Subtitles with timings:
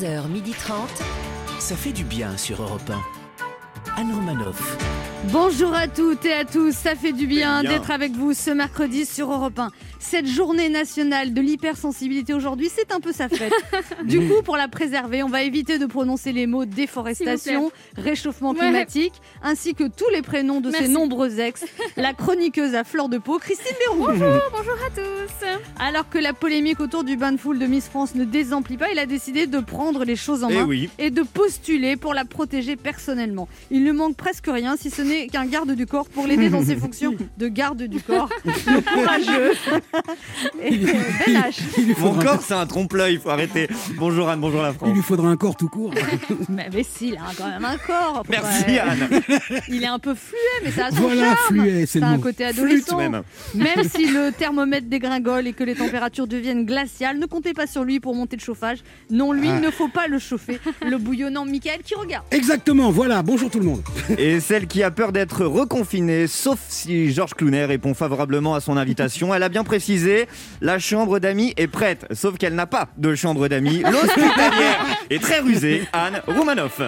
[0.00, 0.72] 11h30.
[1.58, 2.90] Ça fait du bien sur Europe
[3.96, 4.00] 1.
[4.00, 4.78] Anne Romanoff.
[5.24, 7.70] Bonjour à toutes et à tous, ça fait du bien, bien.
[7.70, 9.70] d'être avec vous ce mercredi sur Europe 1.
[10.02, 13.52] Cette journée nationale de l'hypersensibilité aujourd'hui, c'est un peu sa fête.
[14.04, 18.58] du coup, pour la préserver, on va éviter de prononcer les mots déforestation, réchauffement Ouais.
[18.60, 21.64] climatique, ainsi que tous les prénoms de ses nombreux ex.
[21.96, 24.06] La chroniqueuse à fleur de peau, Christine Béroux.
[24.06, 25.46] Bonjour, bonjour à tous.
[25.78, 28.90] Alors que la polémique autour du bain de foule de Miss France ne désemplit pas,
[28.90, 30.88] il a décidé de prendre les choses en Eh main oui.
[30.98, 33.48] et de postuler pour la protéger personnellement.
[33.70, 36.64] Il ne manque presque rien si ce n'est qu'un garde du corps pour l'aider dans
[36.64, 38.30] ses fonctions de garde du corps.
[38.44, 39.52] Le courageux.
[40.62, 40.92] Et euh,
[41.26, 41.60] Ben H.
[41.78, 43.68] Il lui Mon corps, c'est un trompe-l'œil, il faut arrêter.
[43.96, 44.94] Bonjour Anne, bonjour la il France.
[44.94, 45.92] lui faudra un corps tout court.
[46.48, 48.22] Mais, mais si, il a quand même un corps.
[48.28, 49.08] Merci Anne.
[49.68, 51.36] Il est un peu fluet, mais ça a son Voilà, charme.
[51.48, 52.22] fluet, c'est Ça le a un mot.
[52.22, 52.96] côté Flûte adolescent.
[52.98, 53.22] même.
[53.54, 57.84] Même si le thermomètre dégringole et que les températures deviennent glaciales, ne comptez pas sur
[57.84, 58.78] lui pour monter le chauffage.
[59.10, 59.56] Non, lui, Ah.
[59.56, 60.60] il ne faut pas le chauffer.
[60.86, 62.24] Le bouillonnant Michael qui regarde.
[62.30, 63.82] Exactement, voilà, bonjour tout le monde.
[64.18, 68.76] Et celle qui a peur d'être reconfinée, sauf si Georges Clounet répond favorablement à son
[68.76, 69.34] invitation.
[69.34, 69.79] Elle a bien précisé,
[70.60, 73.82] la chambre d'amis est prête, sauf qu'elle n'a pas de chambre d'amis.
[73.82, 76.80] L'hospitalière est très rusée, Anne Roumanoff.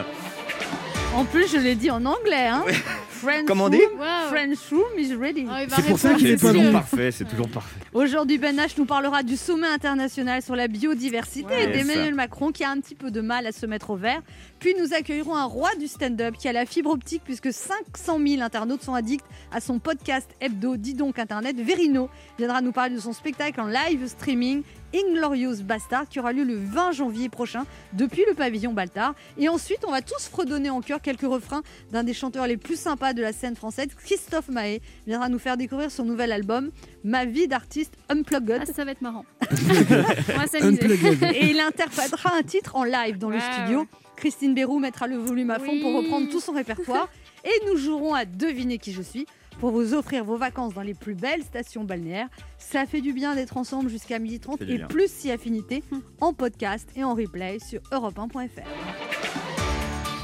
[1.14, 2.46] En plus, je l'ai dit en anglais.
[2.48, 2.64] Hein.
[3.10, 4.28] French Comment on room, dit Waouh.
[4.30, 5.44] French room is ready.
[5.46, 7.76] Oh, va C'est pour ça qu'il est toujours parfait, c'est toujours parfait.
[7.92, 11.64] Aujourd'hui, Ben H nous parlera du sommet international sur la biodiversité Ouais.
[11.64, 14.22] et d'Emmanuel Macron qui a un petit peu de mal à se mettre au vert.
[14.62, 18.42] Puis nous accueillerons un roi du stand-up qui a la fibre optique puisque 500 000
[18.42, 21.56] internautes sont addicts à son podcast hebdo Dis donc Internet.
[21.56, 24.62] Verino viendra nous parler de son spectacle en live streaming
[24.94, 29.16] Inglorious Bastard qui aura lieu le 20 janvier prochain depuis le pavillon Baltard.
[29.36, 32.78] Et ensuite, on va tous fredonner en chœur quelques refrains d'un des chanteurs les plus
[32.78, 36.70] sympas de la scène française, Christophe Mahé, viendra nous faire découvrir son nouvel album
[37.02, 38.62] Ma vie d'artiste Unplugged.
[38.62, 39.24] Ah, ça va être marrant.
[39.50, 40.84] On va s'amuser.
[40.84, 41.34] Unplugged.
[41.34, 43.88] Et il interprétera un titre en live dans le studio.
[44.22, 47.08] Christine Bérou mettra le volume à fond pour reprendre tout son répertoire.
[47.44, 49.26] Et nous jouerons à deviner qui je suis
[49.58, 52.28] pour vous offrir vos vacances dans les plus belles stations balnéaires.
[52.56, 54.86] Ça fait du bien d'être ensemble jusqu'à 12h30 fait du et bien.
[54.86, 55.82] plus si affinité
[56.20, 58.62] en podcast et en replay sur europe1.fr.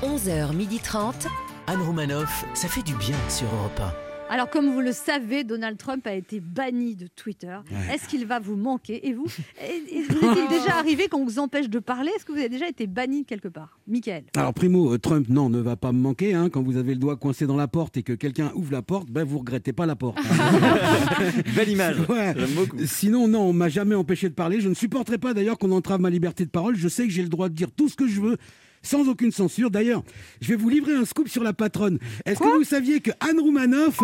[0.05, 1.27] 11h30.
[1.67, 2.45] Anne Romanoff.
[2.55, 6.39] Ça fait du bien sur Europe Alors, comme vous le savez, Donald Trump a été
[6.41, 7.57] banni de Twitter.
[7.93, 9.25] Est-ce qu'il va vous manquer Et vous
[9.63, 12.51] Et- et Vous est-il déjà arrivé qu'on vous empêche de parler Est-ce que vous avez
[12.51, 15.93] déjà été banni de quelque part Michael Alors primo, euh, Trump, non, ne va pas
[15.93, 16.35] me manquer.
[16.35, 16.51] hein.
[16.51, 19.09] Quand vous avez le doigt coincé dans la porte et que quelqu'un ouvre la porte,
[19.11, 20.19] ben vous regrettez pas la porte.
[21.57, 21.97] Belle image.
[22.09, 22.35] Ouais.
[22.37, 22.77] J'aime beaucoup.
[22.85, 24.61] Sinon, non, on m'a jamais empêché de parler.
[24.61, 26.77] Je ne supporterai pas d'ailleurs qu'on entrave ma liberté de parole.
[26.77, 28.37] Je sais que j'ai le droit de dire tout ce que je veux.
[28.83, 29.71] Sans aucune censure.
[29.71, 30.03] D'ailleurs,
[30.41, 31.99] je vais vous livrer un scoop sur la patronne.
[32.25, 33.99] Est-ce que vous saviez que Anne Roumanoff,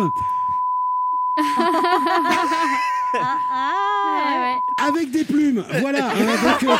[3.21, 4.87] Ah, ouais.
[4.87, 6.07] avec des plumes, voilà.
[6.11, 6.75] hein, donc, euh,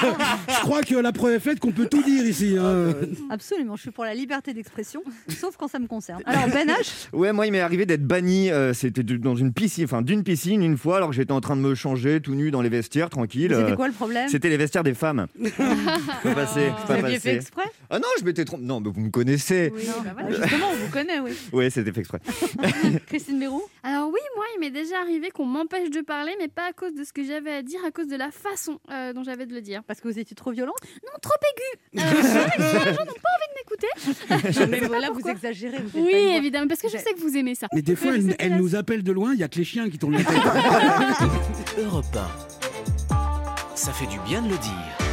[0.50, 2.56] je crois que la preuve est faite qu'on peut tout dire ici.
[2.60, 2.94] hein.
[3.30, 6.22] Absolument, je suis pour la liberté d'expression, sauf quand ça me concerne.
[6.26, 8.50] Alors Ben H, Ouais, moi, il m'est arrivé d'être banni.
[8.52, 11.42] euh, C'était du- dans une piscine, enfin d'une piscine une fois, alors que j'étais en
[11.42, 13.54] train de me changer tout nu dans les vestiaires, tranquille.
[13.56, 14.28] c'était euh, quoi le problème?
[14.30, 15.28] C'était les vestiaires des femmes.
[15.44, 17.36] c'est pas passé, c'est Vous pas aviez fait passé.
[17.36, 17.64] exprès?
[17.90, 18.64] Ah non, je m'étais trompé.
[18.64, 19.72] Non, mais vous me connaissez.
[19.76, 20.30] Oui, bah voilà.
[20.32, 21.32] Ah, Justement, on vous connaît, oui.
[21.54, 22.20] Ouais, c'était fait exprès.
[23.08, 23.62] Christine Bérou?
[23.84, 26.94] Alors oui, moi, il m'est déjà arrivé qu'on m'empêche de parler, mais pas à cause
[26.94, 29.54] de ce que j'avais à dire, à cause de la façon euh, dont j'avais de
[29.54, 29.84] le dire.
[29.84, 31.80] Parce que vous étiez trop violente Non, trop aigu.
[31.98, 32.22] Euh,
[32.58, 34.70] les gens n'ont pas envie de m'écouter.
[34.70, 35.78] Mais voilà, vous exagérez.
[35.94, 37.68] vous Oui, évidemment, parce que je sais que vous aimez ça.
[37.74, 39.34] Mais des fois, elle, nous appelle de loin.
[39.34, 40.38] Il y a que les chiens qui tournent la tête.
[41.78, 41.82] 1.
[41.82, 42.06] Europe
[43.10, 43.76] 1.
[43.76, 45.05] Ça fait du bien de le dire.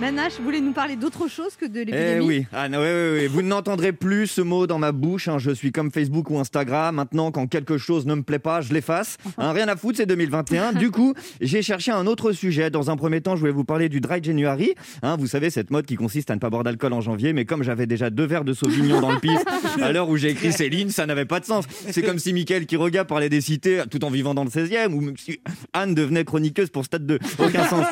[0.00, 2.84] H, vous voulez nous parler d'autre chose que de Eh l'épidémie oui, ah, non, ouais,
[2.84, 3.26] ouais, ouais.
[3.26, 5.28] vous n'entendrez plus ce mot dans ma bouche.
[5.28, 5.38] hein.
[5.38, 6.94] Je suis comme Facebook ou Instagram.
[6.96, 9.18] Maintenant, quand quelque chose ne me plaît pas, je l'efface.
[9.38, 10.72] Hein, rien à foutre, c'est 2021.
[10.80, 12.70] Du coup, j'ai cherché un autre sujet.
[12.70, 14.74] Dans un premier temps, je voulais vous parler du dry January.
[15.02, 17.32] Hein, vous savez, cette mode qui consiste à ne pas boire d'alcool en janvier.
[17.32, 19.38] Mais comme j'avais déjà deux verres de Sauvignon dans le pif,
[19.82, 21.66] à l'heure où j'ai écrit ces lignes, ça n'avait pas de sens.
[21.90, 24.92] C'est comme si Mickaël qui regarde parlait des cités tout en vivant dans le 16e,
[24.92, 25.40] ou si
[25.72, 27.18] Anne devenait chroniqueuse pour Stade 2.
[27.38, 27.86] Aucun sens.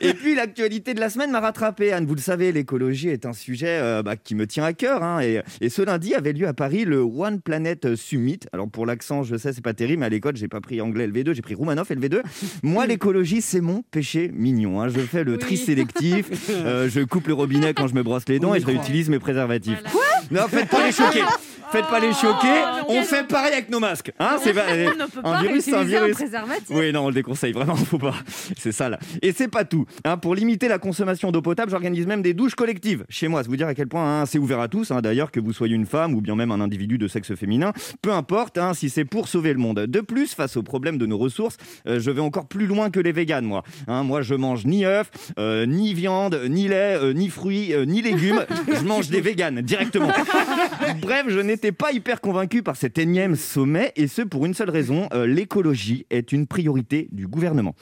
[0.00, 1.92] Et puis l'actualité de la semaine m'a rattrapé.
[1.92, 5.02] Anne, vous le savez, l'écologie est un sujet euh, bah, qui me tient à cœur.
[5.02, 5.20] hein.
[5.20, 8.40] et, et ce lundi avait lieu à Paris le One Planet Summit.
[8.52, 11.06] Alors pour l'accent, je sais, c'est pas terrible, mais à l'école, j'ai pas pris anglais
[11.06, 12.22] LV2, j'ai pris Roumanoff LV2.
[12.62, 14.80] Moi, l'écologie, c'est mon péché mignon.
[14.80, 14.88] hein.
[14.88, 15.56] Je fais le tri Oui.
[15.58, 19.08] sélectif, euh, je coupe le robinet quand je me brosse les dents et je réutilise
[19.08, 19.80] mes préservatifs.
[19.92, 20.06] Voilà.
[20.42, 21.22] Non, faites pas les choquer.
[21.70, 22.46] Faites pas les choquer.
[22.48, 22.84] non.
[22.88, 24.12] on fait pareil avec nos masques.
[24.18, 26.12] Hein, c'est pas- On ne peut un pas virus, un un virus.
[26.14, 26.66] préservatif.
[26.70, 28.14] Oui, non, on le déconseille vraiment, faut pas.
[28.56, 28.98] C'est ça là.
[29.22, 29.84] Et c'est pas tout.
[30.04, 30.16] hein.
[30.16, 33.42] pour limiter la consommation d'eau potable, j'organise même des douches collectives chez moi.
[33.44, 34.90] C'est vous dire à quel point hein, c'est ouvert à tous.
[34.90, 37.72] hein, D'ailleurs, que vous soyez une femme ou bien même un individu de sexe féminin,
[38.02, 39.80] peu importe hein, si c'est pour sauver le monde.
[39.80, 41.56] De plus, face au problème de nos ressources,
[41.86, 43.62] euh, je vais encore plus loin que les véganes, moi.
[43.86, 48.44] Moi, je mange ni œufs, euh, ni viande, ni lait, euh, ni fruits, ni légumes.
[48.74, 50.10] je mange des véganes directement.
[51.00, 54.70] Bref, je n'étais pas hyper convaincu par cet énième sommet, et ce pour une seule
[54.70, 57.74] raison l'écologie est une priorité du gouvernement.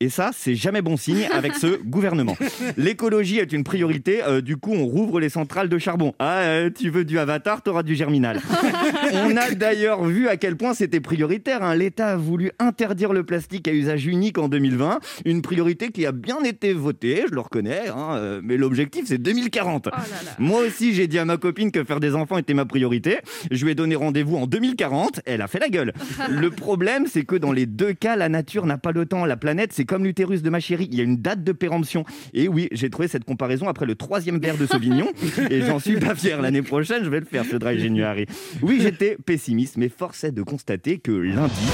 [0.00, 2.36] Et ça, c'est jamais bon signe avec ce gouvernement.
[2.78, 6.14] L'écologie est une priorité, euh, du coup, on rouvre les centrales de charbon.
[6.18, 8.40] Ah, euh, tu veux du avatar, t'auras du germinal.
[9.12, 11.62] on a d'ailleurs vu à quel point c'était prioritaire.
[11.62, 11.74] hein.
[11.74, 16.12] L'État a voulu interdire le plastique à usage unique en 2020, une priorité qui a
[16.12, 19.88] bien été votée, je le reconnais, hein, euh, mais l'objectif, c'est 2040.
[19.88, 20.30] Oh là là.
[20.38, 23.18] Moi aussi, j'ai dit à ma copine que faire des enfants était ma priorité.
[23.50, 25.20] Je lui ai donné rendez-vous en 2040.
[25.26, 25.92] Elle a fait la gueule.
[26.28, 29.24] Le problème, c'est que dans les deux cas, la nature n'a pas le temps.
[29.24, 30.88] La planète, c'est comme l'utérus de ma chérie.
[30.90, 32.04] Il y a une date de péremption.
[32.34, 35.10] Et oui, j'ai trouvé cette comparaison après le troisième verre de Sauvignon.
[35.50, 36.40] Et j'en suis pas fier.
[36.40, 38.26] L'année prochaine, je vais le faire, ce dry January.
[38.62, 41.68] Oui, j'étais pessimiste, mais force est de constater que lundi,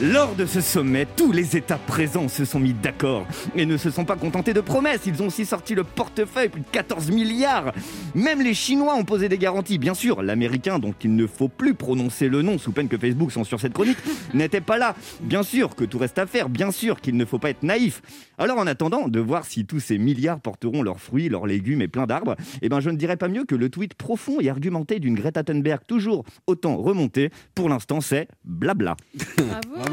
[0.00, 3.90] lors de ce sommet, tous les États présents se sont mis d'accord et ne se
[3.90, 5.02] sont pas contentés de promesses.
[5.06, 7.72] Ils ont aussi sorti le portefeuille, plus de 14 milliards.
[8.14, 9.78] Même les Chinois ont posé des garanties.
[9.78, 13.30] Bien sûr, l'Américain, dont il ne faut plus prononcer le nom sous peine que Facebook
[13.30, 13.98] censure cette chronique,
[14.34, 14.96] n'était pas là.
[15.20, 16.48] Bien sûr que tout reste à faire.
[16.48, 18.02] Bien sûr qu'il ne faut pas être naïf.
[18.36, 21.88] Alors en attendant de voir si tous ces milliards porteront leurs fruits, leurs légumes et
[21.88, 24.98] plein d'arbres, eh ben je ne dirais pas mieux que le tweet profond et argumenté
[24.98, 27.30] d'une Greta Thunberg toujours autant remonté.
[27.54, 28.96] Pour l'instant, c'est blabla.
[29.36, 29.83] Bravo.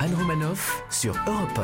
[0.00, 1.60] Anne Romanoff sur Europe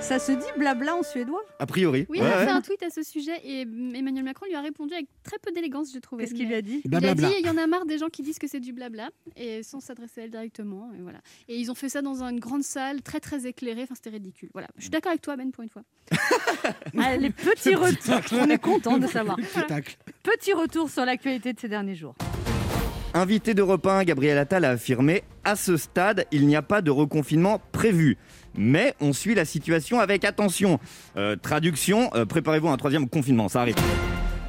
[0.00, 1.40] Ça se dit blabla en suédois?
[1.58, 2.04] A priori.
[2.10, 2.44] Oui, Ouais, il a ouais.
[2.44, 5.38] fait un tweet à ce sujet et mm, Emmanuel Macron lui a répondu avec très
[5.38, 6.24] peu d'élégance, j'ai trouvé.
[6.24, 6.82] Qu'est-ce qu'il lui a dit?
[6.84, 8.72] Il a dit il y en a marre des gens qui disent que c'est du
[8.74, 11.20] blabla et sans s'adresser à elle directement et voilà.
[11.48, 14.50] Et ils ont fait ça dans une grande salle très très éclairée, enfin c'était ridicule.
[14.52, 14.68] Voilà.
[14.76, 15.82] Je suis d'accord avec toi Ben pour une fois.
[16.98, 19.36] Ah, Les petits retours, on est content de savoir.
[20.22, 22.14] Petit retour sur l'actualité de ces derniers jours.
[23.14, 26.90] Invité d'Europe 1, Gabriel Attal a affirmé À ce stade, il n'y a pas de
[26.90, 28.16] reconfinement prévu.
[28.56, 30.80] Mais on suit la situation avec attention.
[31.18, 33.74] Euh, traduction euh, préparez-vous à un troisième confinement, ça arrive.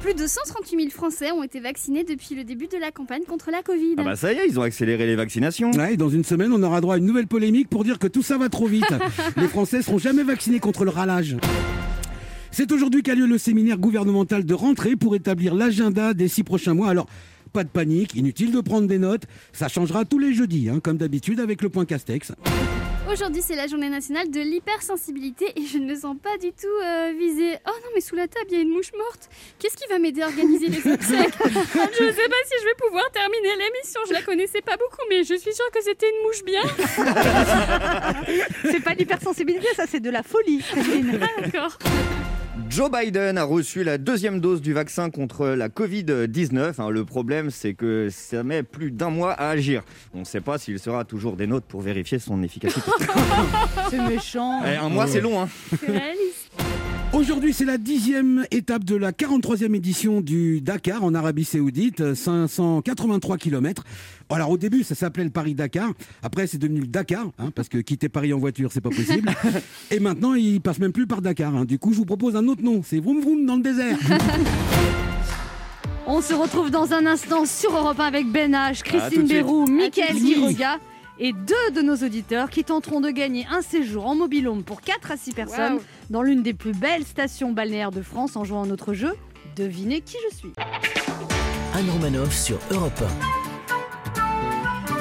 [0.00, 3.50] Plus de 138 000 Français ont été vaccinés depuis le début de la campagne contre
[3.50, 3.96] la Covid.
[3.98, 5.70] Ah bah ça y est, ils ont accéléré les vaccinations.
[5.72, 8.22] Ouais, dans une semaine, on aura droit à une nouvelle polémique pour dire que tout
[8.22, 8.84] ça va trop vite.
[9.36, 11.36] Les Français seront jamais vaccinés contre le ralage.
[12.50, 16.74] C'est aujourd'hui qu'a lieu le séminaire gouvernemental de rentrée pour établir l'agenda des six prochains
[16.74, 16.88] mois.
[16.88, 17.08] Alors,
[17.54, 19.22] pas de panique, inutile de prendre des notes.
[19.52, 22.32] Ça changera tous les jeudis, hein, comme d'habitude avec le point Castex.
[23.10, 26.66] Aujourd'hui, c'est la journée nationale de l'hypersensibilité et je ne me sens pas du tout
[26.84, 27.56] euh, visée.
[27.64, 29.28] Oh non, mais sous la table, il y a une mouche morte.
[29.60, 32.74] Qu'est-ce qui va m'aider à organiser les obsèques Je ne sais pas si je vais
[32.84, 34.00] pouvoir terminer l'émission.
[34.08, 36.62] Je la connaissais pas beaucoup, mais je suis sûre que c'était une mouche bien.
[38.72, 41.20] C'est pas l'hypersensibilité, ça c'est de la folie, Christine.
[41.22, 41.78] Ah, d'accord.
[42.68, 46.74] Joe Biden a reçu la deuxième dose du vaccin contre la Covid-19.
[46.80, 49.82] Hein, le problème, c'est que ça met plus d'un mois à agir.
[50.14, 52.90] On ne sait pas s'il sera toujours des notes pour vérifier son efficacité.
[53.90, 54.62] C'est méchant.
[54.64, 55.40] Eh, un mois, c'est long.
[55.40, 55.48] Hein.
[55.70, 56.43] C'est réaliste.
[57.14, 63.38] Aujourd'hui, c'est la dixième étape de la 43e édition du Dakar en Arabie Saoudite, 583
[63.38, 63.84] km.
[64.30, 65.92] Alors au début, ça s'appelait le Paris-Dakar.
[66.24, 69.30] Après, c'est devenu le Dakar, hein, parce que quitter Paris en voiture, c'est pas possible.
[69.92, 71.54] Et maintenant, il passe même plus par Dakar.
[71.54, 71.64] hein.
[71.64, 72.82] Du coup, je vous propose un autre nom.
[72.84, 73.96] C'est Vroom Vroom dans le désert.
[76.06, 79.44] On se retrouve dans un instant sur Europe 1 avec Ben H, Christine de suite.
[79.44, 79.66] Bérou,
[81.20, 85.12] Et deux de nos auditeurs qui tenteront de gagner un séjour en mobilhome pour 4
[85.12, 85.78] à 6 personnes
[86.10, 89.14] dans l'une des plus belles stations balnéaires de France en jouant à notre jeu.
[89.54, 90.52] Devinez qui je suis.
[91.74, 93.02] Anne Romanoff sur Europe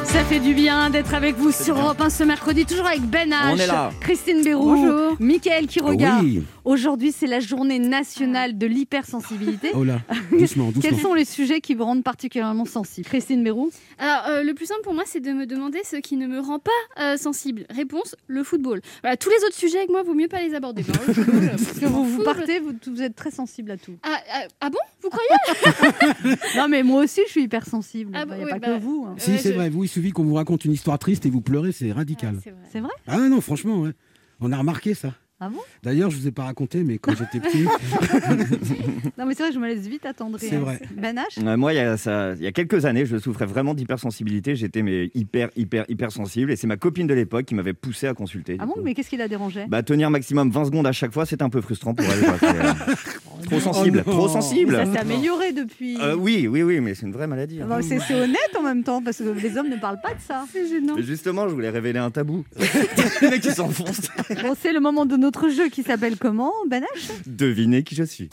[0.06, 3.30] Ça fait du bien d'être avec vous sur Europe 1 ce mercredi, toujours avec Ben
[3.32, 3.92] H, On est là.
[4.00, 5.16] Christine Bérou, Bonjour.
[5.20, 6.20] Mickaël Quiroga.
[6.22, 6.44] oui.
[6.66, 9.72] Aujourd'hui, c'est la journée nationale de l'hypersensibilité.
[9.74, 10.00] Oh là,
[10.32, 10.82] doucement, doucement.
[10.82, 13.06] Quels sont les sujets qui vous rendent particulièrement sensible?
[13.08, 13.70] Christine Bérou
[14.00, 16.40] Alors, euh, le plus simple pour moi, c'est de me demander ce qui ne me
[16.40, 17.66] rend pas euh, sensible.
[17.70, 18.82] Réponse le football.
[19.02, 20.84] Voilà, tous les autres sujets avec moi, vaut mieux pas les aborder.
[20.88, 23.96] Le football, Parce que vous, partez, vous, vous êtes très sensible à tout.
[24.04, 24.80] Ah, ah, ah bon?
[25.02, 26.38] Vous croyez?
[26.56, 28.12] Non, mais moi aussi, je suis hypersensible.
[28.14, 29.06] Il Ah n'y bon, a oui, pas bah, que vous.
[29.10, 29.16] hein.
[29.18, 29.70] Si, c'est je- vrai.
[29.70, 32.40] Vous, suffit qu'on vous raconte une histoire triste et vous pleurez, c'est radical.
[32.72, 32.92] c'est vrai.
[33.08, 33.92] Ah non, franchement, ouais.
[34.40, 35.14] On a remarqué ça.
[35.46, 35.60] Ah bon?
[35.84, 37.66] D'ailleurs, je vous ai pas raconté, mais quand j'étais petit,
[39.18, 40.40] Non, mais c'est vrai, je me laisse vite attendrir.
[40.50, 40.80] C'est vrai.
[40.98, 41.46] Ben H?
[41.46, 44.56] Euh, moi, il y, a ça- il y a quelques années, je souffrais vraiment d'hypersensibilité.
[44.56, 46.52] J'étais mais hyper, hyper, hyper sensible.
[46.52, 48.58] Et c'est ma copine de l'époque qui m'avait poussé à consulter.
[48.60, 48.82] Ah bon, coup.
[48.84, 51.50] mais qu'est-ce qui l'a dérangé Bah, tenir maximum 20 secondes à chaque fois, c'est un
[51.50, 52.24] peu frustrant pour elle.
[52.24, 52.74] euh,
[53.46, 54.76] trop sensible, Oh trop sensible.
[54.76, 55.98] Ça s'est amélioré depuis.
[56.00, 57.62] Euh, oui, oui, oui, mais c'est une vraie maladie.
[57.62, 57.66] hein.
[57.68, 60.22] Bon, c'est c'est honnête en même temps, parce que les hommes ne parlent pas de
[60.26, 60.46] ça.
[60.52, 60.94] C'est gênant.
[60.96, 62.46] Mais Justement, je voulais révéler un tabou.
[63.22, 64.10] Les mecs qui s'enfoncent.
[64.42, 66.84] Bon, c'est le moment de notre jeu qui s'appelle comment, H
[67.26, 68.30] Devinez qui je suis.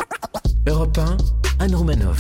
[0.67, 2.19] Europe 1, Anne Romanoff.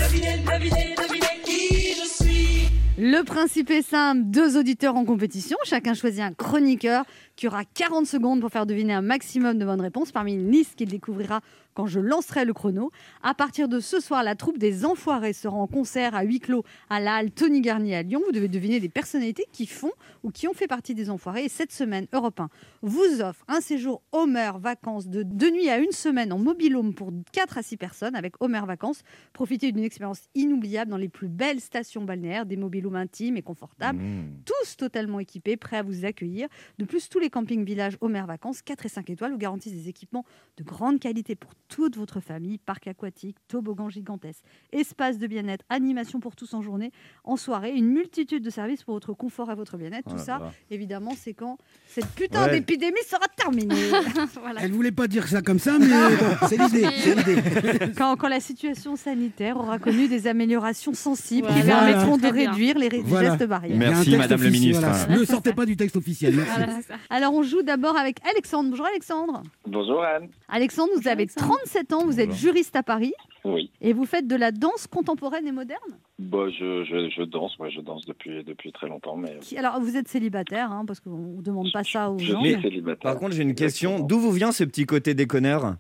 [3.03, 8.07] Le principe est simple, deux auditeurs en compétition, chacun choisit un chroniqueur qui aura 40
[8.07, 10.13] secondes pour faire deviner un maximum de bonnes réponses.
[10.13, 11.41] Parmi une liste qu'il découvrira
[11.75, 12.91] quand je lancerai le chrono.
[13.23, 16.65] À partir de ce soir, la troupe des Enfoirés sera en concert à huis clos
[16.89, 18.21] à la halle Tony Garnier à Lyon.
[18.27, 21.45] Vous devez deviner des personnalités qui font ou qui ont fait partie des Enfoirés.
[21.45, 22.49] Et cette semaine, Europe 1
[22.83, 27.13] vous offre un séjour Homer Vacances de deux nuits à une semaine en mobilhome pour
[27.33, 29.03] 4 à 6 personnes avec Homer Vacances.
[29.33, 33.71] Profitez d'une expérience inoubliable dans les plus belles stations balnéaires, des mobilhomes intimes et confortables
[33.93, 34.43] Mmh.
[34.45, 36.49] tous totalement équipés, prêts à vous accueillir.
[36.79, 39.89] De plus, tous les campings villages Homer Vacances, 4 et 5 étoiles, vous garantissent des
[39.89, 40.25] équipements
[40.57, 42.59] de grande qualité pour toute votre famille.
[42.59, 46.91] Parc aquatique, toboggan gigantesque, espace de bien-être, animation pour tous en journée,
[47.25, 50.05] en soirée, une multitude de services pour votre confort et votre bien-être.
[50.09, 52.53] Oh Tout là ça, évidemment, c'est quand cette putain Ouais.
[52.59, 53.75] d'épidémie sera terminée.
[54.41, 54.61] voilà.
[54.63, 57.91] elle voulait pas dire ça comme ça, mais bon, c'est l'idée.
[57.97, 61.87] Quand, quand la situation sanitaire aura connu des améliorations sensibles qui Voilà.
[61.87, 63.31] permettront de réduire les ré- Voilà.
[63.37, 63.77] gestes barrières.
[63.77, 64.81] Merci, Madame le ministre.
[64.89, 65.17] voilà.
[65.19, 66.35] Ne sortez pas du texte officiel.
[66.37, 66.87] merci.
[67.11, 68.71] Alors, on joue d'abord avec Alexandre.
[68.71, 69.43] Bonjour Alexandre.
[69.67, 70.29] Bonjour Anne.
[70.49, 71.47] Alexandre, vous Bonjour, avez Alexandre.
[71.65, 73.13] 37 ans, vous êtes juriste à Paris
[73.45, 73.71] Oui.
[73.81, 75.79] et vous faites de la danse contemporaine et moderne?
[76.19, 79.81] Bah, je, je, je danse, moi je danse depuis, depuis très longtemps, mais Qui- Alors,
[79.81, 82.43] vous êtes célibataire, hein, parce qu'on ne demande pas ça aux je gens.
[82.43, 83.03] suis mais- célibataire.
[83.13, 84.01] Par contre, j'ai une question.
[84.01, 85.77] D'où vous vient ce petit côté déconneur?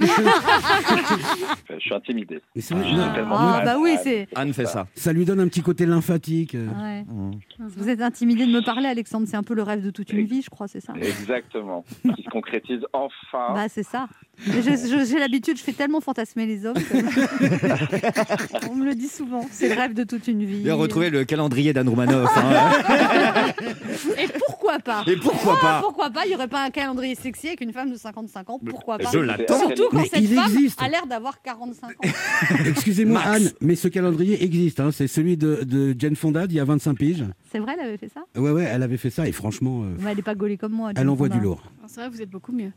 [1.70, 2.40] Je suis intimidé.
[2.54, 2.96] Mais c'est vrai, Ah.
[2.96, 3.64] non, tellement Ah, mal.
[3.64, 4.26] bah oui, c'est.
[4.34, 4.86] Anne fait ça.
[4.94, 6.54] ça lui donne un petit côté lymphatique.
[6.54, 6.66] euh.
[6.68, 7.02] Ouais.
[7.02, 7.32] Mmh.
[7.76, 9.26] Vous êtes intimidé de me parler, Alexandre.
[9.28, 11.84] C'est un peu le rêve de toute une vie, je crois, c'est ça Exactement.
[12.16, 13.54] Qui se concrétise enfin.
[13.54, 14.08] Bah, c'est ça.
[14.48, 16.74] Mais je- je- J'ai l'habitude, je fais tellement fantasmer les hommes.
[16.74, 19.46] que- On me le dit souvent.
[19.50, 20.62] C'est le rêve de toute une vie.
[20.64, 22.30] Bien retrouver le calendrier d'Anne Romanoff.
[22.36, 22.72] hein.
[24.18, 24.26] Et
[24.64, 27.48] pourquoi pas Et pourquoi Ah, pas Pourquoi pas Il n'y aurait pas un calendrier sexy
[27.48, 29.58] avec une femme de 55 ans Pourquoi pas Je l'attends.
[29.58, 30.80] Surtout quand Mais cette il femme existe.
[30.82, 31.92] a l'air d'avoir 45 ans.
[32.66, 33.20] Excusez-moi.
[33.24, 34.80] Anne, mais ce calendrier existe.
[34.80, 34.90] hein.
[34.92, 37.24] C'est celui de, de Jane Fonda d'il y a 25 piges.
[37.52, 39.94] C'est vrai, elle avait fait ça Ouais, ouais, elle avait fait ça et franchement, euh,
[40.00, 40.90] Mais elle n'est pas gaulée comme moi.
[40.90, 41.38] elle Jane envoie Fonda.
[41.40, 41.62] du lourd.
[41.86, 42.72] C'est vrai, vous êtes beaucoup mieux.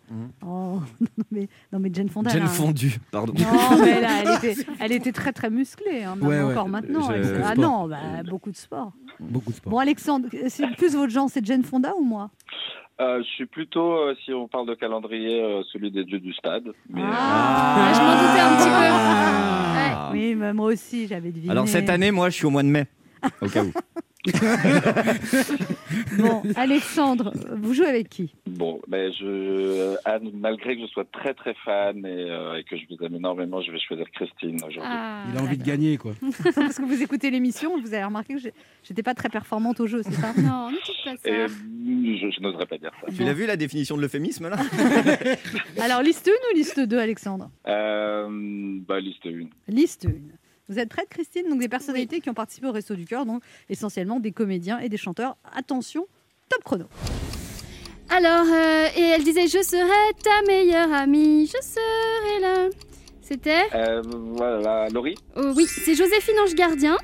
[0.45, 2.29] Oh, non, mais, non, mais Jane Fonda.
[2.31, 3.33] elle Jane a un- fondue, pardon.
[3.37, 6.51] Non, mais là, elle était, elle était très très musclée, hein, Ouais, ouais.
[6.53, 7.09] encore maintenant.
[7.11, 7.97] Elle- ah non, bah,
[8.29, 8.91] beaucoup de sport.
[9.19, 9.71] Beaucoup de sport.
[9.71, 12.29] Bon, Alexandre, c'est plus votre genre, c'est Jane Fonda ou moi?
[12.99, 16.33] Euh, je suis plutôt, euh, si on parle de calendrier, euh, celui des dieux du
[16.33, 16.63] stade.
[16.89, 18.87] Mais, Ah, je m'en doutais un petit peu.
[18.91, 20.09] Ah.
[20.13, 21.51] Oui, mais moi aussi, j'avais deviné.
[21.51, 22.87] Alors cette année, moi, je suis au mois de mai.
[23.41, 23.71] Au cas où.
[26.17, 28.23] Bon, Alexandre, vous jouez avec qui?
[28.47, 32.63] Euh, bon, ben je, Anne, malgré que je sois très très fan et, euh, et
[32.63, 34.81] que je vous aime énormément, je vais choisir Christine aujourd'hui.
[34.83, 36.13] Ah, Il a envie de gagner, quoi.
[36.55, 38.41] Parce que vous écoutez l'émission, vous avez remarqué que
[38.83, 40.33] j'étais pas très performante au jeu, c'est ça?
[40.37, 41.29] Non, ne pas ça.
[41.29, 43.11] Et je, je n'oserais pas dire ça.
[43.15, 44.57] Tu l'as vu la définition de l'euphémisme là?
[45.81, 47.49] Alors, liste 1 ou liste 2, Alexandre?
[47.67, 48.27] Euh,
[48.87, 49.47] bah, liste 1.
[49.71, 50.09] Liste 1.
[50.69, 51.47] Vous êtes prête, Christine?
[51.49, 54.89] Donc, des personnalités qui ont participé au Resto du Cœur, donc essentiellement des comédiens et
[54.89, 55.37] des chanteurs.
[55.55, 56.07] Attention,
[56.49, 56.85] top chrono.
[58.09, 62.69] Alors, euh, et elle disait Je serai ta meilleure amie, je serai là.
[63.21, 63.63] C'était?
[63.73, 65.15] Euh, voilà, Laurie?
[65.35, 66.97] Oh, Oui, c'est Joséphine Ange Gardien.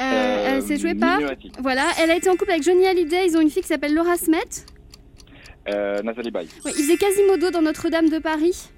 [0.00, 1.20] Euh, elle s'est jouée par.
[1.58, 3.26] Voilà, elle a été en couple avec Johnny Hallyday.
[3.26, 4.38] Ils ont une fille qui s'appelle Laura Smet.
[5.68, 6.48] Euh, Nathalie Baye.
[6.64, 8.70] Ouais, il faisait Quasimodo dans Notre-Dame de Paris.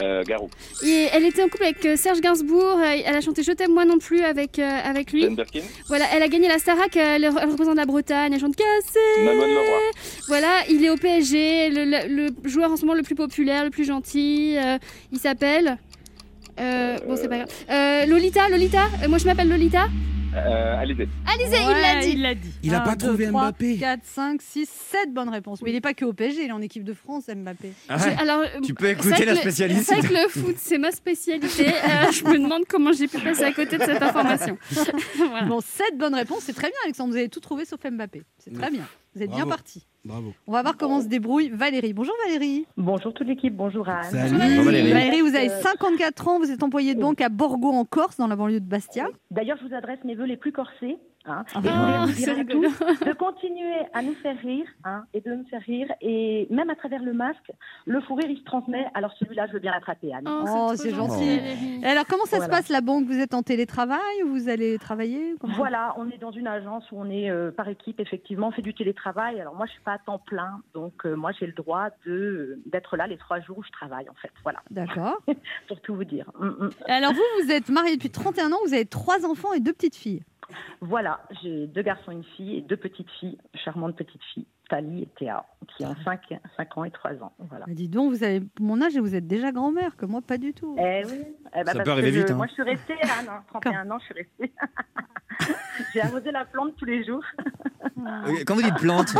[0.00, 0.50] Euh, Garou.
[0.84, 2.78] Et elle était en couple avec euh, Serge Gainsbourg.
[2.80, 5.22] euh, Elle a chanté Je t'aime moi non plus avec, euh, avec lui.
[5.22, 5.62] Jane Birkin.
[5.88, 6.94] Voilà, elle a gagné la Starac.
[6.96, 8.32] Elle, elle représente la Bretagne.
[8.32, 8.98] Elle chante Cassé.
[10.28, 13.64] Voilà, il est au PSG, le, le- le joueur en ce moment le plus populaire,
[13.64, 14.56] le plus gentil.
[14.58, 14.76] euh,
[15.12, 15.78] il s'appelle.
[16.58, 18.06] bon, c'est pas grave.
[18.08, 18.84] Lolita, Lolita.
[19.08, 19.88] moi, je m'appelle Lolita.
[20.36, 21.08] Euh, Alizé.
[21.26, 22.10] Alizé, il l'a dit.
[22.10, 22.52] Il l'a dit.
[22.62, 23.78] Il a pas trouvé Mbappé.
[23.78, 25.62] 4, 5, 6, 7 bonnes réponses.
[25.62, 27.72] Mais il n'est pas que au PSG, il est en équipe de France, Mbappé.
[27.88, 28.16] Ah ouais.
[28.20, 29.84] alors, Tu peux c'est écouter la spécialiste.
[29.86, 31.68] C'est vrai que le foot, c'est ma spécialité.
[31.68, 34.58] Euh, je me demande comment j'ai pu passer à côté de cette information.
[35.16, 35.46] Voilà.
[35.46, 37.10] Bon, 7 bonnes réponses, c'est très bien, Alexandre.
[37.10, 38.22] Vous avez tout trouvé sauf Mbappé.
[38.38, 38.86] C'est très bien.
[39.16, 39.86] Vous êtes bien parti.
[40.04, 40.34] Bravo.
[40.46, 41.94] On va voir comment se débrouille Valérie.
[41.94, 42.66] Bonjour Valérie.
[42.76, 44.04] Bonjour toute l'équipe, bonjour Anne.
[44.04, 44.36] Salut.
[44.38, 44.92] Bonjour, Valérie.
[44.92, 48.26] Valérie, vous avez Euh, 54 ans, vous êtes employée donc à Borgo en Corse, dans
[48.26, 49.08] la banlieue de Bastia.
[49.30, 51.44] D'ailleurs, je vous adresse mes vœux les plus corsés hein.
[51.54, 52.68] Ah, et je voulais vous c'est dire à rigolo.
[52.70, 55.92] tous de continuer à nous faire rire hein, et de nous faire rire.
[56.00, 57.52] Et même à travers le masque,
[57.86, 58.86] le fou rire, il se transmet.
[58.94, 60.24] Alors celui-là, je veux bien l'attraper, Anne.
[60.26, 61.84] Oh, trop c'est gentil, gentil.
[61.84, 63.06] Alors, comment ça se passe la banque?
[63.06, 67.00] Vous êtes en télétravail ou vous allez travailler Voilà, on est dans une agence où
[67.00, 69.40] on est euh, par équipe, effectivement, on fait du télétravail.
[69.40, 72.58] Alors moi, je suis pas à temps plein, donc euh, moi, j'ai le droit de
[72.66, 74.30] d'être là les trois jours où je travaille, en fait.
[74.42, 75.18] Voilà, D'accord.
[75.68, 76.30] pour tout vous dire.
[76.38, 76.70] Mm, mm.
[76.88, 79.72] Et Alors, vous, vous êtes marié depuis 31 ans, vous avez trois enfants et deux
[79.72, 80.22] petites filles.
[80.80, 85.02] Voilà, j'ai deux garçons et une fille et deux petites filles, charmantes petites filles, Tali
[85.02, 86.20] et Théa, qui ont 5,
[86.76, 87.32] ans et 3 ans.
[87.38, 87.66] Voilà.
[87.66, 90.38] Bah, dis donc, vous avez mon âge et vous êtes déjà grand-mère, que moi, pas
[90.38, 90.76] du tout.
[90.78, 91.12] Eh oui,
[91.54, 92.34] eh ben, Ça parce peut arriver que je- vite, hein.
[92.36, 94.52] Moi, je suis restée, Anne, hein, 31 ans, je suis restée.
[95.94, 97.22] j'ai arrosé la plante tous les jours.
[98.46, 99.14] Quand vous dites plante,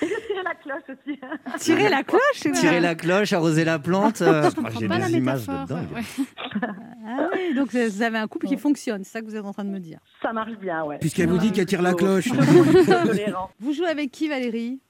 [0.00, 1.18] Et j'ai tiré la cloche aussi.
[1.58, 4.20] Tirer la cloche c'est tirer la cloche, arroser la plante.
[4.22, 5.66] euh, Je comprends J'ai pas la des images de métaphore.
[5.66, 5.92] dingue.
[5.92, 6.02] Ouais.
[7.04, 9.52] Ah oui, donc vous avez un couple qui fonctionne, c'est ça que vous êtes en
[9.52, 9.98] train de me dire.
[10.22, 10.98] Ça marche bien, ouais.
[10.98, 12.28] Puisqu'elle vous dit qu'elle tire la cloche.
[12.28, 13.50] Tolérant.
[13.58, 14.80] Vous jouez avec qui, Valérie?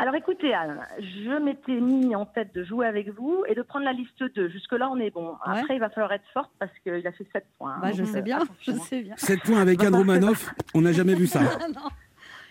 [0.00, 3.84] Alors écoutez, Anne, je m'étais mis en tête de jouer avec vous et de prendre
[3.84, 4.48] la liste 2.
[4.48, 5.34] Jusque-là, on est bon.
[5.44, 7.76] Après, il va falloir être forte parce qu'il a fait 7 points.
[7.82, 9.14] bah, Je Donc, sais euh, bien, je sais bien.
[9.16, 11.40] 7 points avec Anne Romanoff, on n'a jamais vu ça.
[11.74, 11.88] Non.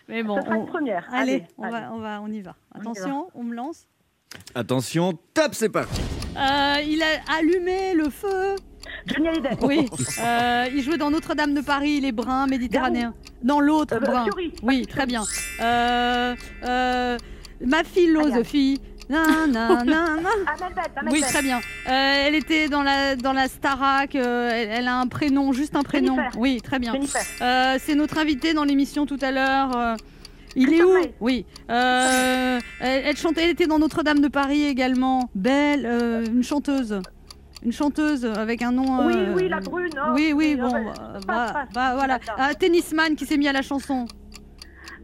[0.08, 1.08] Mais bon, Ce sera on- une première.
[1.12, 1.74] allez, on, allez.
[1.74, 2.56] Va, on, va, on y va.
[2.74, 3.88] On y Attention, on me lance.
[4.56, 6.02] Attention, top, c'est parti.
[6.38, 8.56] Euh, il a allumé le feu.
[9.06, 9.50] Johnny Hallyday.
[9.62, 9.88] Oui.
[10.24, 13.14] Euh, il jouait dans Notre-Dame de Paris, les bruns méditerranéens.
[13.44, 14.26] Dans l'autre Euh, brun.
[14.64, 15.22] Oui, très bien.
[15.62, 17.18] Euh, euh,
[17.66, 18.80] ma philosophie.
[19.10, 21.10] Nan, nan, nan, nan.
[21.12, 21.58] Oui, très bien.
[21.58, 24.14] Euh, elle était dans la, dans la Starac.
[24.16, 26.16] euh, elle, elle a un prénom, juste un prénom.
[26.16, 26.40] Jennifer.
[26.40, 26.94] Oui, très bien.
[26.94, 27.22] Jennifer.
[27.42, 29.76] Euh, c'est notre invité dans l'émission tout à l'heure.
[29.76, 29.96] euh,
[30.56, 31.14] il est Christophe où Maé.
[31.22, 31.46] Oui.
[31.72, 35.30] Euh, elle, elle chantait, elle était dans Notre-Dame de Paris également.
[35.34, 37.02] Belle, euh, une chanteuse.
[37.66, 39.08] Une chanteuse avec un nom.
[39.08, 39.90] Oui, euh, oui, la brune.
[39.98, 41.68] oh, oui, oui, oh, bon, bah, euh, bah, passe.
[41.74, 42.20] bah, voilà.
[42.20, 42.36] D'accord.
[42.40, 44.06] Un tennisman qui s'est mis à la chanson.
[44.06, 44.08] Un tennisman.
[44.08, 44.18] Yannick
[44.78, 44.99] Noir.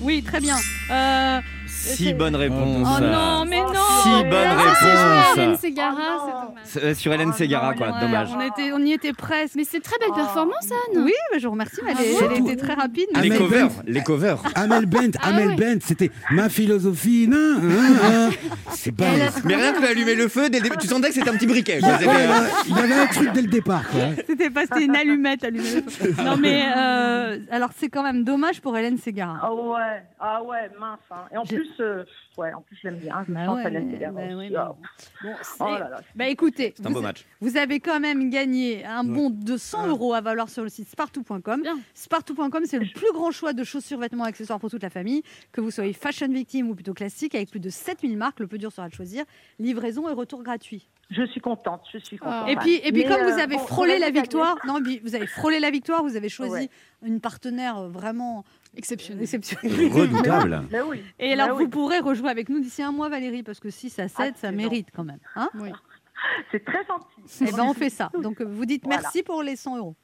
[0.00, 0.56] Oui, très bien.
[0.90, 2.86] Euh, Si c'est- bonne réponse.
[2.98, 3.72] Oh non, mais non
[4.02, 5.60] Si bonne Ah, Hélène réponse.
[5.60, 6.80] Ségara, Oh c'est non.
[6.84, 6.96] dommage.
[6.96, 8.28] Sur Hélène Oh Ségara, non, quoi, dommage.
[8.36, 9.54] On, était, on y était presque.
[9.56, 10.16] Mais c'est très belle Oh.
[10.16, 11.02] performance, Anne.
[11.04, 11.80] Oui, mais je vous remercie.
[11.84, 13.06] mais Elle, est- Surtout- elle était très rapide.
[13.14, 13.82] mais- Les Amel covers, Bent.
[13.86, 14.42] les covers.
[14.54, 15.54] Amel Bent, Ah Amel ouais.
[15.56, 17.26] Bent, c'était ma philosophie.
[17.28, 18.30] nan, nan, nan.
[18.72, 19.04] C'est pas.
[19.44, 21.78] Mais rien que allumer le feu, le tu sentais que c'était un petit briquet.
[21.80, 23.82] Il y, avait un truc dès le départ.
[23.88, 24.00] Quoi.
[24.26, 25.82] C'était pas c'était une allumette allumée.
[26.24, 29.38] Non mais euh, alors c'est quand même dommage pour Hélène Ségara.
[29.42, 30.98] Ah ouais, ah ouais, mince.
[31.10, 31.16] hein.
[31.32, 32.04] Et en J'ai- plus, euh,
[32.36, 33.24] ouais, en plus, je l'aime bien.
[33.26, 34.74] Je Bah ouais, Ségara bah ouais, Ah.
[35.22, 35.34] bon.
[35.60, 36.00] Oh là là.
[36.14, 37.24] bah écoutez, C'est un beau vous, match.
[37.40, 40.88] vous avez quand même gagné un bon de 100 euros à valoir sur le site
[40.88, 41.62] spartou.com.
[41.94, 45.22] Spartou.com, c'est le plus grand choix de chaussures, vêtements, accessoires pour toute la famille.
[45.52, 48.58] Que vous soyez fashion victime ou plutôt classique, avec plus de 7000 marques, le plus
[48.58, 49.24] dur sera de choisir.
[49.58, 50.88] Livraison et retour gratuit.
[51.10, 52.50] Je suis contente, je suis contente.
[52.50, 54.78] Et puis, et puis Mais, comme euh, vous avez bon, frôlé la avez victoire, non,
[55.02, 56.70] vous avez frôlé la victoire, vous avez choisi Ouais.
[57.02, 58.44] une partenaire euh, vraiment
[58.78, 59.22] Exceptionnel.
[59.24, 59.92] exceptionnelle.
[59.92, 60.62] Redoutable.
[60.70, 61.02] Mais oui.
[61.18, 63.98] Et alors, Mais vous pourrez rejouer avec nous d'ici un mois, Valérie, parce que 6
[63.98, 65.18] à 7, ça mérite quand même.
[65.36, 65.70] Hein Oui.
[66.52, 67.06] C'est très gentil.
[67.42, 68.10] Eh ben, on fait ça.
[68.22, 69.02] Donc, vous dites Voilà.
[69.02, 69.94] merci pour les 100 euros.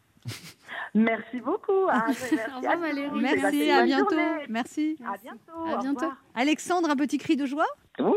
[0.95, 1.89] Merci beaucoup.
[1.91, 2.05] hein.
[2.09, 2.81] Merci Au revoir, à tous.
[2.83, 3.21] Valérie.
[3.21, 4.11] Merci, à bientôt.
[4.11, 4.45] journée.
[4.49, 4.97] Merci.
[5.05, 5.67] À bientôt.
[5.67, 6.13] À bientôt.
[6.35, 7.67] Alexandre, un petit cri de joie?
[8.01, 8.15] Ouh,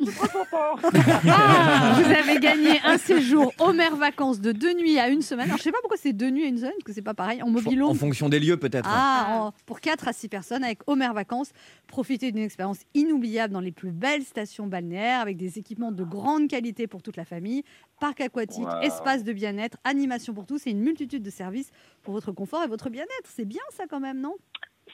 [0.00, 0.90] je suis trop content.
[1.28, 5.46] Ah, Vous avez gagné un séjour Homer Vacances de deux nuits à une semaine.
[5.46, 7.14] Alors, je sais pas pourquoi c'est deux nuits à une semaine, parce que c'est pas
[7.14, 7.42] pareil.
[7.42, 8.88] En mobile En fonction des lieux, peut-être.
[8.90, 11.50] Ah, en- pour 4 à 6 personnes avec Homer Vacances.
[11.86, 16.48] Profitez d'une expérience inoubliable dans les plus belles stations balnéaires avec des équipements de grande
[16.48, 17.62] qualité pour toute la famille,
[18.00, 18.80] parc aquatique, Wow.
[18.82, 21.70] espace de bien-être, animation pour tous et une multitude de services
[22.02, 23.26] pour votre confort et votre bien-être.
[23.26, 24.34] C'est bien ça quand même, non?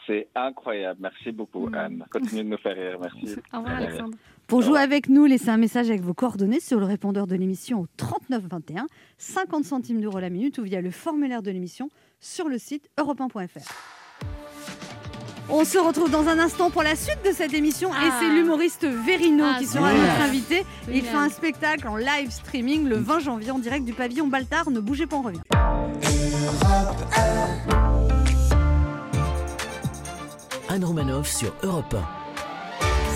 [0.07, 1.01] C'est incroyable.
[1.03, 1.75] Merci beaucoup, Mm.
[1.75, 2.05] Anne.
[2.11, 2.99] Continuez de nous faire rire.
[3.01, 3.37] Merci.
[3.53, 3.77] Au revoir.
[3.77, 4.17] Alexandre.
[4.47, 7.81] Pour jouer avec nous, laissez un message avec vos coordonnées sur le répondeur de l'émission
[7.81, 8.87] au 3921,
[9.19, 11.89] 50 centimes d'euros la minute ou via le formulaire de l'émission
[12.21, 13.21] sur le site europe
[15.51, 18.19] On se retrouve dans un instant pour la suite de cette émission et Ah.
[18.21, 20.65] c'est l'humoriste Verino Ah, qui sera notre invité.
[20.93, 24.71] Il fait un spectacle en live streaming le 20 janvier en direct du pavillon Baltard.
[24.71, 25.41] Ne bougez pas, on revient.
[30.69, 32.26] Anne Romanoff sur Europe 1.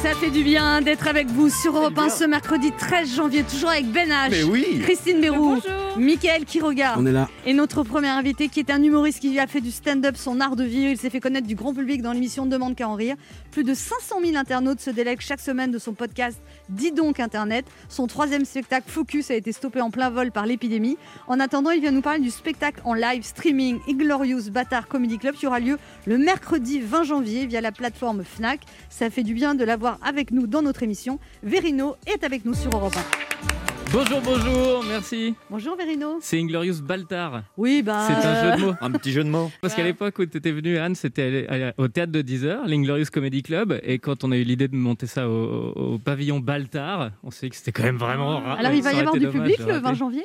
[0.03, 3.69] Ça fait du bien d'être avec vous sur Europe 1 ce mercredi 13 janvier, toujours
[3.71, 4.81] avec Ben H, Mais oui.
[4.83, 5.90] Christine Bérou, Bonjour.
[5.99, 6.95] Michael Quiroga.
[6.99, 7.29] On est là.
[7.45, 10.57] Et notre premier invité, qui est un humoriste qui a fait du stand-up son art
[10.57, 13.17] de vivre, il s'est fait connaître du grand public dans l'émission Demande qu'à en rire.
[13.51, 17.67] Plus de 500 000 internautes se délèguent chaque semaine de son podcast Dis donc Internet.
[17.89, 20.97] Son troisième spectacle Focus a été stoppé en plein vol par l'épidémie.
[21.27, 25.35] En attendant, il vient nous parler du spectacle en live streaming Inglorious Bâtard Comedy Club
[25.35, 28.61] qui aura lieu le mercredi 20 janvier via la plateforme Fnac.
[28.89, 31.19] Ça fait du bien de l'avoir avec nous dans notre émission.
[31.43, 33.80] Verino est avec nous sur Europe 1.
[33.93, 35.35] Bonjour, bonjour, merci.
[35.51, 36.19] Bonjour Verino.
[36.21, 37.43] C'est Inglorious Baltar.
[37.57, 38.07] Oui, bah.
[38.07, 38.75] C'est un jeu de mots.
[38.81, 39.51] Un petit jeu de mots.
[39.61, 43.43] Parce qu'à l'époque où tu étais venu, Anne, c'était au théâtre de 10h, l'Inglorious Comedy
[43.43, 43.81] Club.
[43.83, 47.47] Et quand on a eu l'idée de monter ça au, au pavillon Baltar, on s'est
[47.47, 48.59] dit que c'était quand même vraiment rare.
[48.61, 49.81] Alors il va y avoir du dommage public le rater.
[49.81, 50.25] 20 janvier?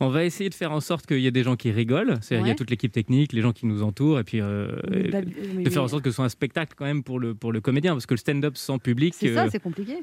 [0.00, 2.18] On va essayer de faire en sorte qu'il y ait des gens qui rigolent.
[2.20, 4.18] C'est-à-dire il y a toute l'équipe technique, les gens qui nous entourent.
[4.18, 4.40] Et puis.
[4.40, 4.68] euh,
[5.12, 5.18] Bah,
[5.54, 7.52] mais- de faire en sorte que ce soit un spectacle quand même pour le, pour
[7.52, 7.92] le comédien.
[7.94, 9.14] Parce que le stand-up sans public.
[9.16, 9.96] C'est ça, euh, c'est compliqué.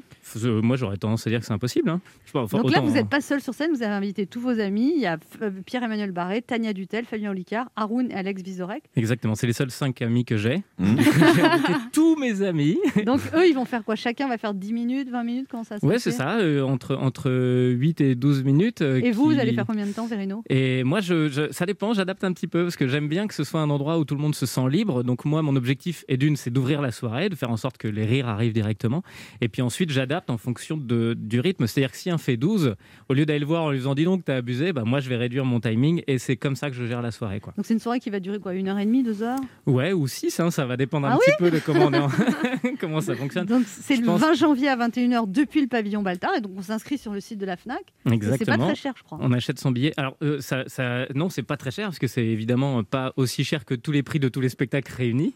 [0.44, 1.90] euh, moi, j'aurais tendance à dire que c'est impossible.
[1.90, 2.00] hein.
[2.24, 3.92] Je sais pas, enfin, Donc là, autant, vous n'êtes pas seul sur scène, vous avez
[3.94, 4.92] invité tous vos amis.
[4.96, 8.82] Il y a euh, Pierre-Emmanuel Barré, Tania Dutel, Fabien Olicard, Haroun et Alex Vizorek.
[8.96, 10.62] Exactement, c'est les seuls cinq amis que j'ai.
[10.78, 10.96] Mmh.
[11.36, 12.78] j'ai invité tous mes amis.
[13.06, 13.94] Donc eux, ils vont faire quoi?
[13.96, 15.46] Chacun va faire 10 minutes, 20 minutes?
[15.50, 17.30] Comment ça se Ouais, c'est ça, euh, entre, entre
[17.72, 18.82] 8 et 12 minutes.
[18.82, 20.08] euh, Et vous, vous allez faire combien de temps,
[20.48, 23.34] Et moi, je, je- ça dépend, j'adapte un petit peu parce que j'aime bien que
[23.34, 25.02] ce soit un endroit où tout le monde se sent libre.
[25.02, 27.88] Donc, moi, mon objectif est d'une, c'est d'ouvrir la soirée, de faire en sorte que
[27.88, 29.02] les rires arrivent directement.
[29.40, 31.66] Et puis ensuite, j'adapte en fonction de, du rythme.
[31.66, 32.74] C'est-à-dire que si un fait 12,
[33.08, 35.08] au lieu d'aller le voir en lui disant dis donc, t'as abusé, bah, moi, je
[35.08, 37.40] vais réduire mon timing et c'est comme ça que je gère la soirée.
[37.40, 37.52] Quoi.
[37.56, 39.38] Donc c'est une soirée qui va durer quoi Une heure et demie, deux heures?
[39.66, 42.08] Ouais, ou 6, ça va dépendre un Ah petit peu de comment, on est en-
[42.80, 43.46] comment ça fonctionne.
[43.46, 46.34] Donc c'est le pense- 20 janvier à 21h depuis le pavillon Baltard.
[46.36, 47.78] Et donc on s'inscrit sur le site de la FNAC.
[47.80, 48.66] Et C'est pas Exactement.
[48.66, 49.18] très cher, je crois.
[49.20, 49.92] On achète son billet.
[49.96, 53.44] Alors, euh, ça, ça- non, c'est pas très cher parce que c'est évidemment pas aussi
[53.44, 55.34] cher que tous les prix de tous les spectacles réunis.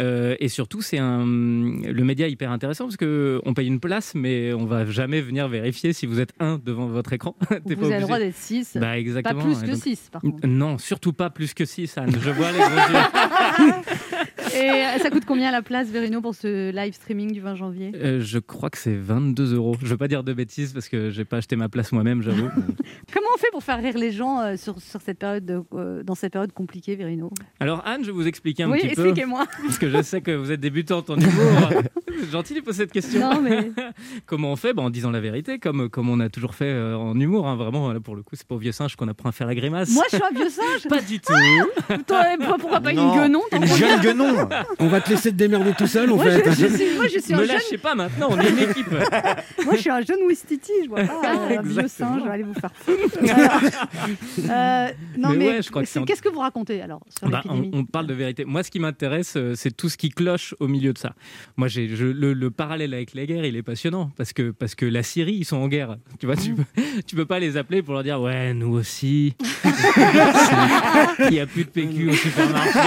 [0.00, 4.14] Euh, et surtout, c'est un le média hyper intéressant parce que on paye une place,
[4.14, 7.36] mais on va jamais venir vérifier si vous êtes un devant votre écran.
[7.66, 8.72] Vous pas avez le droit d'être 6.
[8.74, 9.42] Bah pas exactement.
[9.44, 10.46] plus Et que donc- 6, par contre.
[10.46, 12.12] Non, surtout pas plus que 6, Anne.
[12.20, 13.76] Je vois les gros yeux.
[14.56, 17.92] Et euh, ça coûte combien la place, Verino, pour ce live streaming du 20 janvier
[17.94, 19.76] Euh, je crois que c'est 22 euros.
[19.82, 22.48] Je veux pas dire de bêtises parce que j'ai pas acheté ma place moi-même, j'avoue.
[23.12, 26.02] Comment on fait pour faire rire les gens euh, sur, sur cette période de- euh,
[26.02, 27.30] dans cette période compliquée, Verino?
[27.60, 29.02] Alors Anne, je vais vous expliquer un Oui, petit peu.
[29.06, 29.46] expliquez-moi.
[29.62, 31.70] Parce que je sais que vous êtes débutante en humour.
[32.32, 33.20] Gentil de poser cette question.
[33.20, 33.70] Non, mais
[34.26, 34.72] Comment on fait?
[34.72, 37.46] Ben, En disant la vérité, comme, comme on a toujours fait euh, en humour.
[37.46, 37.56] hein.
[37.56, 39.54] Vraiment, là, pour le coup, c'est pas au vieux singe qu'on apprend à faire la
[39.54, 39.90] grimace.
[39.90, 40.88] moi, je suis un vieux singe.
[40.88, 41.32] pas du tout.
[42.06, 42.24] Toi,
[42.58, 44.45] pourquoi pas Non, une guenon Une jeune guenon
[44.78, 46.44] On va te laisser te démerder tout seul, en moi fait.
[46.44, 48.58] je, je suis, moi, je suis un Me jeune, lâchez pas maintenant, on est une
[48.58, 48.90] équipe.
[49.64, 52.30] moi, je suis un jeune Ouistiti, je vois pas euh, un vieux singe, je vais
[52.30, 52.70] aller vous faire.
[54.48, 57.54] Euh, non, Mais mais, ouais, je crois qu'est-ce que vous racontez alors sur Bah, on,
[57.54, 58.44] l'épidémie on parle de vérité.
[58.44, 61.14] Moi, ce qui m'intéresse, euh, c'est tout ce qui cloche au milieu de ça.
[61.56, 64.86] Moi, j'ai le, le parallèle avec les guerres, il est passionnant parce que parce que
[64.86, 65.96] la Syrie, ils sont en guerre.
[66.20, 66.56] Tu vois, tu Mm.
[66.56, 66.64] peux,
[67.06, 69.34] tu peux pas les appeler pour leur dire ouais, nous aussi.
[71.28, 72.78] Il y a plus de PQ au supermarché.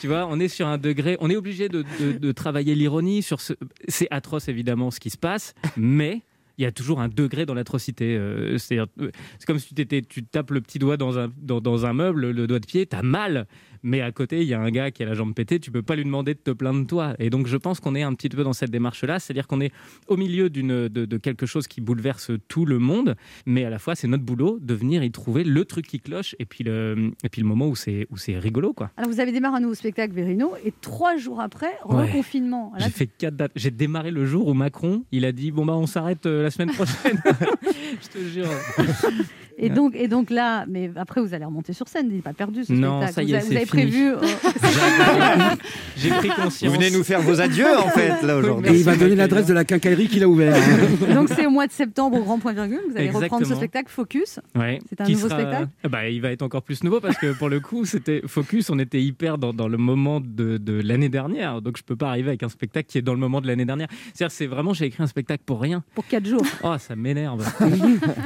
[0.00, 1.16] tu vois, on est sur un degré.
[1.20, 1.84] On est obligé de,
[2.18, 3.52] de- travailler l'ironie sur ce.
[3.88, 6.22] C'est atroce évidemment ce qui se passe, mais
[6.58, 8.16] il y a toujours un degré dans l'atrocité.
[8.16, 11.84] euh, euh, c'est comme si tu, tu tapes le petit doigt dans un, dans, dans
[11.86, 13.46] un meuble, le doigt de pied, t'as mal.
[13.84, 15.82] Mais à côté, il y a un gars qui a la jambe pétée, tu peux
[15.82, 17.14] pas lui demander de te plaindre toi.
[17.18, 19.72] Et donc, je pense qu'on est un petit peu dans cette démarche-là, c'est-à-dire qu'on est
[20.08, 23.14] au milieu d'une, de, de quelque chose qui bouleverse tout le monde,
[23.46, 26.34] mais à la fois, c'est notre boulot de venir y trouver le truc qui cloche
[26.38, 28.90] et puis le, et puis le moment où c'est, où c'est rigolo, quoi.
[28.96, 32.06] Alors, vous avez démarré un nouveau spectacle, Verino, et trois jours après, Ouais.
[32.06, 32.72] reconfinement.
[32.78, 33.52] Là, J'ai fait quatre dates.
[33.54, 36.50] J'ai démarré le jour où Macron, il a dit bon bah on s'arrête euh, la
[36.50, 37.20] semaine prochaine.
[38.02, 38.48] je te jure.
[39.56, 42.32] Et donc, et donc là, mais après, vous allez remonter sur scène, il n'est pas
[42.32, 43.12] perdu ce Non, spectacle.
[43.14, 43.73] ça y vous, est, avez- vous c'est avez fini.
[43.74, 44.12] Prévu.
[44.12, 44.18] euh,
[45.96, 46.74] J'ai pris Vous conscience.
[46.74, 48.72] venez nous faire vos adieux en fait là Et aujourd'hui.
[48.78, 50.60] il va donner l'adresse de la quincaillerie qu'il a ouverte.
[51.14, 52.80] donc, c'est au mois de septembre au Grand Point Virgule.
[52.90, 54.40] Vous allez reprendre ce spectacle Focus.
[54.54, 54.80] Ouais.
[54.88, 57.16] C'est un Qui nouveau sera- spectacle Ah bah, Il va être encore plus nouveau parce
[57.18, 60.80] que pour le coup, c'était Focus, on était hyper dans, dans le moment de, de
[60.82, 61.62] l'année dernière.
[61.62, 63.64] Donc je peux pas arriver avec un spectacle qui est dans le moment de l'année
[63.64, 63.88] dernière.
[64.14, 65.82] C'est-à-dire, c'est vraiment, j'ai écrit un spectacle pour rien.
[65.94, 66.44] Pour quatre jours.
[66.66, 67.44] Oh, ça m'énerve.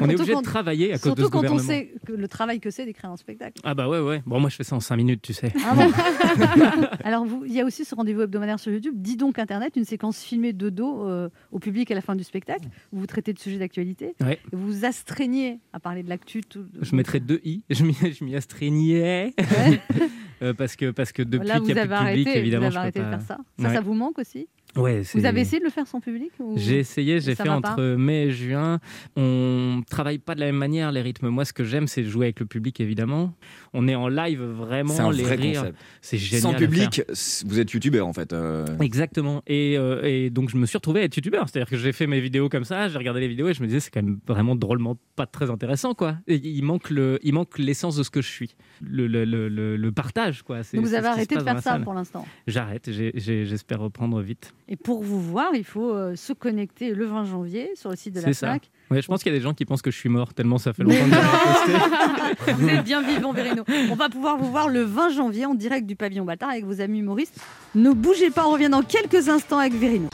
[0.01, 2.29] on est obligé de travailler à cause de Surtout ce quand on sait que le
[2.29, 3.61] travail que c'est d'écrire un spectacle.
[3.65, 4.23] Ah bah ouais, ouais.
[4.27, 5.38] Bon, moi je fais ça en 5 minutes, tu sais.
[5.65, 5.91] Ah bon
[7.05, 8.95] Alors, il y a aussi ce rendez-vous hebdomadaire sur YouTube.
[8.97, 12.25] Dis donc Internet, une séquence filmée de dos euh, au public à la fin du
[12.25, 12.69] spectacle.
[12.93, 14.15] Où vous traitez de sujets d'actualité.
[14.21, 14.39] Ouais.
[14.53, 16.41] Vous vous astreignez à parler de l'actu.
[16.43, 17.63] tout- Je mettrais deux i.
[17.71, 17.85] Je
[18.25, 19.35] m'y, astreignais.
[19.39, 19.81] Ouais.
[20.41, 21.93] Euh, parce que parce que depuis qu'il a avez plus de public,
[22.29, 23.39] arrêté, évidemment, vous avez je peux arrêté de faire ça.
[23.59, 23.75] Ça, Ouais.
[23.75, 24.47] ça vous manque aussi?
[24.79, 27.83] Ouais, Vous avez essayé de le faire sans public ou- J'ai essayé, j'ai fait entre
[27.97, 28.79] mai et juin.
[29.17, 31.29] On travaille pas de la même manière les rythmes.
[31.29, 33.35] Moi, ce que j'aime, c'est jouer avec le public, évidemment.
[33.75, 35.61] On est en live vraiment, C'est un les vrai rires.
[35.63, 35.79] concept.
[36.01, 36.41] C'est génial.
[36.43, 37.03] Sans public,
[37.47, 38.33] vous êtes youtubeur en fait.
[38.33, 38.65] euh.
[38.81, 39.43] Exactement.
[39.47, 41.49] Et, euh, et donc, je me suis retrouvé à être youtubeur.
[41.49, 43.67] C'est-à-dire que j'ai fait mes vidéos comme ça, j'ai regardé les vidéos et je me
[43.67, 46.17] disais, c'est quand même vraiment drôlement pas très intéressant, quoi.
[46.27, 48.55] Et il manque le, il manque l'essence de ce que je suis.
[48.81, 50.59] Le, le, le, le- le partage, quoi.
[50.73, 51.83] Donc vous avez arrêté de faire ça salle.
[51.85, 52.27] pour l'instant?
[52.47, 52.89] J'arrête.
[52.93, 54.55] J'espère reprendre vite.
[54.71, 58.15] Et pour vous voir, il faut euh, se connecter le 20 janvier sur le site
[58.15, 58.49] de la C'est ça.
[58.49, 58.71] FNAC.
[58.91, 60.59] Ouais, je pense qu'il y a des gens qui pensent que je suis mort tellement
[60.59, 62.53] ça fait longtemps que posté.
[62.53, 63.65] Vous êtes bien vivant, Verino.
[63.91, 66.83] On va pouvoir vous voir le 20 janvier en direct du pavillon Bâtard avec vos
[66.83, 67.39] amis humoristes.
[67.75, 70.09] Ne bougez pas, on revient dans quelques instants avec Verino.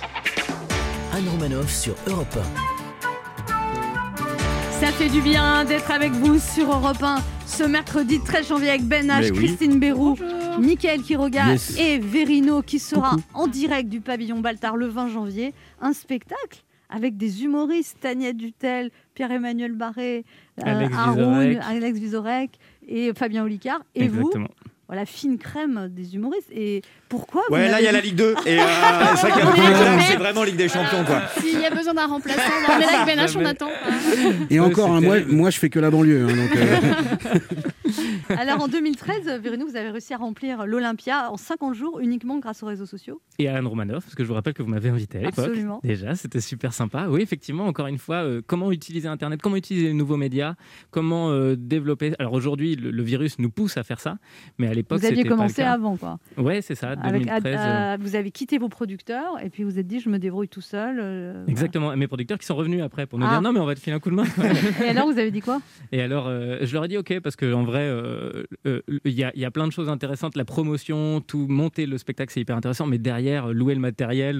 [1.12, 2.38] Anne Romanoff sur Europe
[4.80, 8.82] Ça fait du bien d'être avec vous sur Europe 1 ce mercredi 13 janvier avec
[8.84, 9.36] Ben H, Mais oui.
[9.46, 10.16] Christine Béroux,
[10.60, 11.78] Mickaël Quiroga Yes.
[11.78, 15.52] et Verino qui sera en direct du pavillon Baltard le 20 janvier.
[15.80, 20.24] Un spectacle avec des humoristes, Tania Dutel, Pierre-Emmanuel Barré,
[20.60, 21.58] euh, Alex Vizorek.
[21.66, 22.50] Alex Vizorek
[22.86, 23.80] et Fabien Olicard.
[23.94, 24.30] Et vous,
[24.86, 26.50] voilà, fine crème des humoristes.
[26.52, 26.82] Et
[27.18, 28.34] pourquoi vous Ouais, là, il y a la Ligue 2.
[28.46, 28.62] Et euh,
[29.16, 31.22] c'est vrai que là, c'est vraiment Ligue des Champions, quoi.
[31.40, 33.68] S'il y a besoin d'un remplaçant, on est là avec on attend.
[34.50, 36.26] Et encore, hein, moi, moi, je fais que la banlieue.
[36.28, 37.38] hein, donc, euh,
[38.36, 42.62] Alors en 2013, Verino, vous avez réussi à remplir l'Olympia en 50 jours uniquement grâce
[42.62, 43.20] aux réseaux sociaux.
[43.38, 45.38] Et Alan Romanoff, parce que je vous rappelle que vous m'avez invité à l'époque.
[45.46, 45.80] Absolument.
[45.84, 47.06] Déjà, c'était super sympa.
[47.08, 50.54] Oui, effectivement, encore une fois, euh, comment utiliser Internet, comment utiliser les nouveaux médias,
[50.90, 52.14] comment euh, développer.
[52.18, 54.16] Alors aujourd'hui, le, le virus nous pousse à faire ça,
[54.58, 55.72] mais à l'époque, Vous aviez c'était pas le commencé cas.
[55.72, 56.18] avant, quoi.
[56.38, 57.42] Ouais, c'est ça, Avec, 2013.
[57.44, 60.48] euh, euh, vous avez quitté vos producteurs et puis vous êtes dit, je me débrouille
[60.48, 60.98] tout seul.
[61.00, 63.30] euh, Exactement, et mes producteurs qui sont revenus après pour nous Ah.
[63.30, 64.24] dire non mais on va te filer un coup de main.
[64.36, 64.52] voilà.
[64.84, 65.60] Et alors, vous avez dit quoi?
[65.92, 69.24] Et alors, euh, je leur ai dit ok, parce qu'en vrai, euh, euh, il y,
[69.34, 70.36] y a plein de choses intéressantes.
[70.36, 72.86] La promotion, tout, monter le spectacle, c'est hyper intéressant.
[72.86, 74.38] Mais derrière, louer le matériel,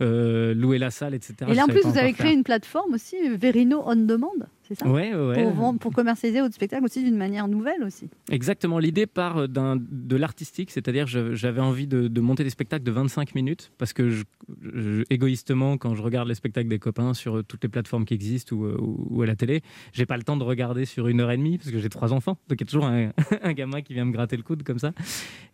[0.00, 1.34] louer la salle, etc.
[1.48, 4.30] Et là, en plus, vous avez créé une plateforme aussi, Verino On Demand,
[4.70, 4.94] c'est ça faire.
[4.94, 5.42] Ouais, ouais, ouais.
[5.42, 8.08] pour, vendre- pour commercialiser votre spectacle aussi d'une manière nouvelle aussi.
[8.30, 8.78] Exactement.
[8.78, 13.34] L'idée part euh, de l'artistique, c'est-à-dire j'avais envie de, de monter des spectacles de 25
[13.34, 14.24] minutes parce que je-
[14.62, 18.14] je- égoïstement, quand je regarde les spectacles des copains sur euh, toutes les plateformes qui
[18.14, 21.08] existent ou, euh, ou- ou à la télé, j'ai pas le temps de regarder sur
[21.08, 22.38] une heure et demie parce que j'ai trois enfants.
[22.48, 23.10] Donc il y a toujours un,
[23.42, 24.92] un gamin qui vient me gratter le coude comme ça.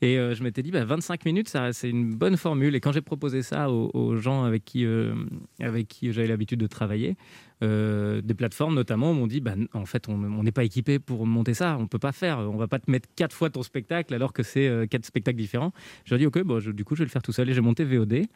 [0.02, 2.74] Et euh, je m'étais dit, bah, 25 minutes, ça, c'est une bonne formule.
[2.74, 5.14] Et quand j'ai proposé ça aux, aux gens avec qui, euh,
[5.61, 7.16] avec qui j'avais l'habitude de travailler,
[7.62, 11.27] euh, des plateformes notamment m'ont dit bah, n- en fait on n'est pas équipé pour
[11.27, 14.12] monter ça on peut pas faire on va pas te mettre quatre fois ton spectacle
[14.12, 15.73] alors que c'est euh, quatre spectacles différents.
[16.05, 17.49] Je leur ai dit ok bon, je- du coup je vais le faire tout seul
[17.49, 18.27] et j'ai monté VOD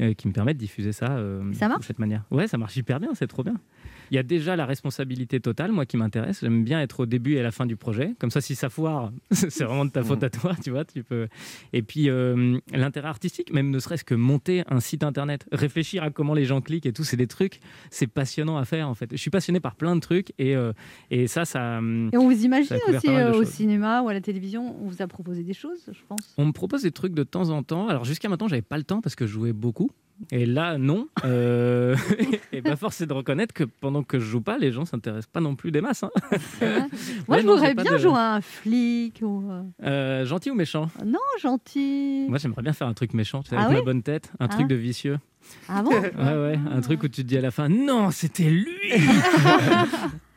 [0.00, 1.18] euh, qui me permet de diffuser ça
[1.52, 2.24] Ça marche de cette manière.
[2.30, 3.56] Ouais ça marche hyper bien c'est trop bien
[4.10, 7.34] il y a déjà la responsabilité totale moi qui m'intéresse j'aime bien être au début
[7.34, 10.02] et à la fin du projet comme ça si ça foire c'est vraiment de ta
[10.02, 11.28] faute à toi tu vois tu peux
[11.72, 16.10] et puis euh, l'intérêt artistique même ne serait-ce que monter un site internet réfléchir à
[16.10, 19.08] comment les gens cliquent et tout c'est des trucs c'est passionnant à faire en fait.
[19.12, 20.72] Je suis passionné par plein de trucs et, euh,
[21.10, 21.78] et ça, ça.
[21.78, 25.02] hum, Et on vous imagine aussi euh, au cinéma ou à la télévision, on vous
[25.02, 26.34] a proposé des choses, je pense?
[26.38, 27.88] On me propose des trucs de temps en temps.
[27.88, 29.90] Alors jusqu'à maintenant, j'avais pas le temps parce que je jouais beaucoup.
[30.30, 31.08] Et là, non.
[31.24, 31.96] Euh,
[32.52, 35.30] et bah, force est de reconnaître que pendant que je joue pas, les gens s'intéressent
[35.32, 36.02] pas non plus des masses.
[36.02, 36.10] hein.
[36.30, 36.38] Moi,
[37.28, 39.42] Ouais, je non, voudrais bien de- jouer à un flic ou.
[39.50, 40.90] euh, Euh, gentil ou méchant?
[41.04, 42.26] Non, gentil.
[42.28, 44.30] Moi, j'aimerais bien faire un truc méchant, tu sais, Ah avec oui ma bonne tête,
[44.40, 44.48] un Ah.
[44.48, 45.18] truc de vicieux.
[45.68, 45.90] Ah bon?
[45.90, 48.66] Ouais, ouais, un truc où tu te dis à la fin, non, c'était lui.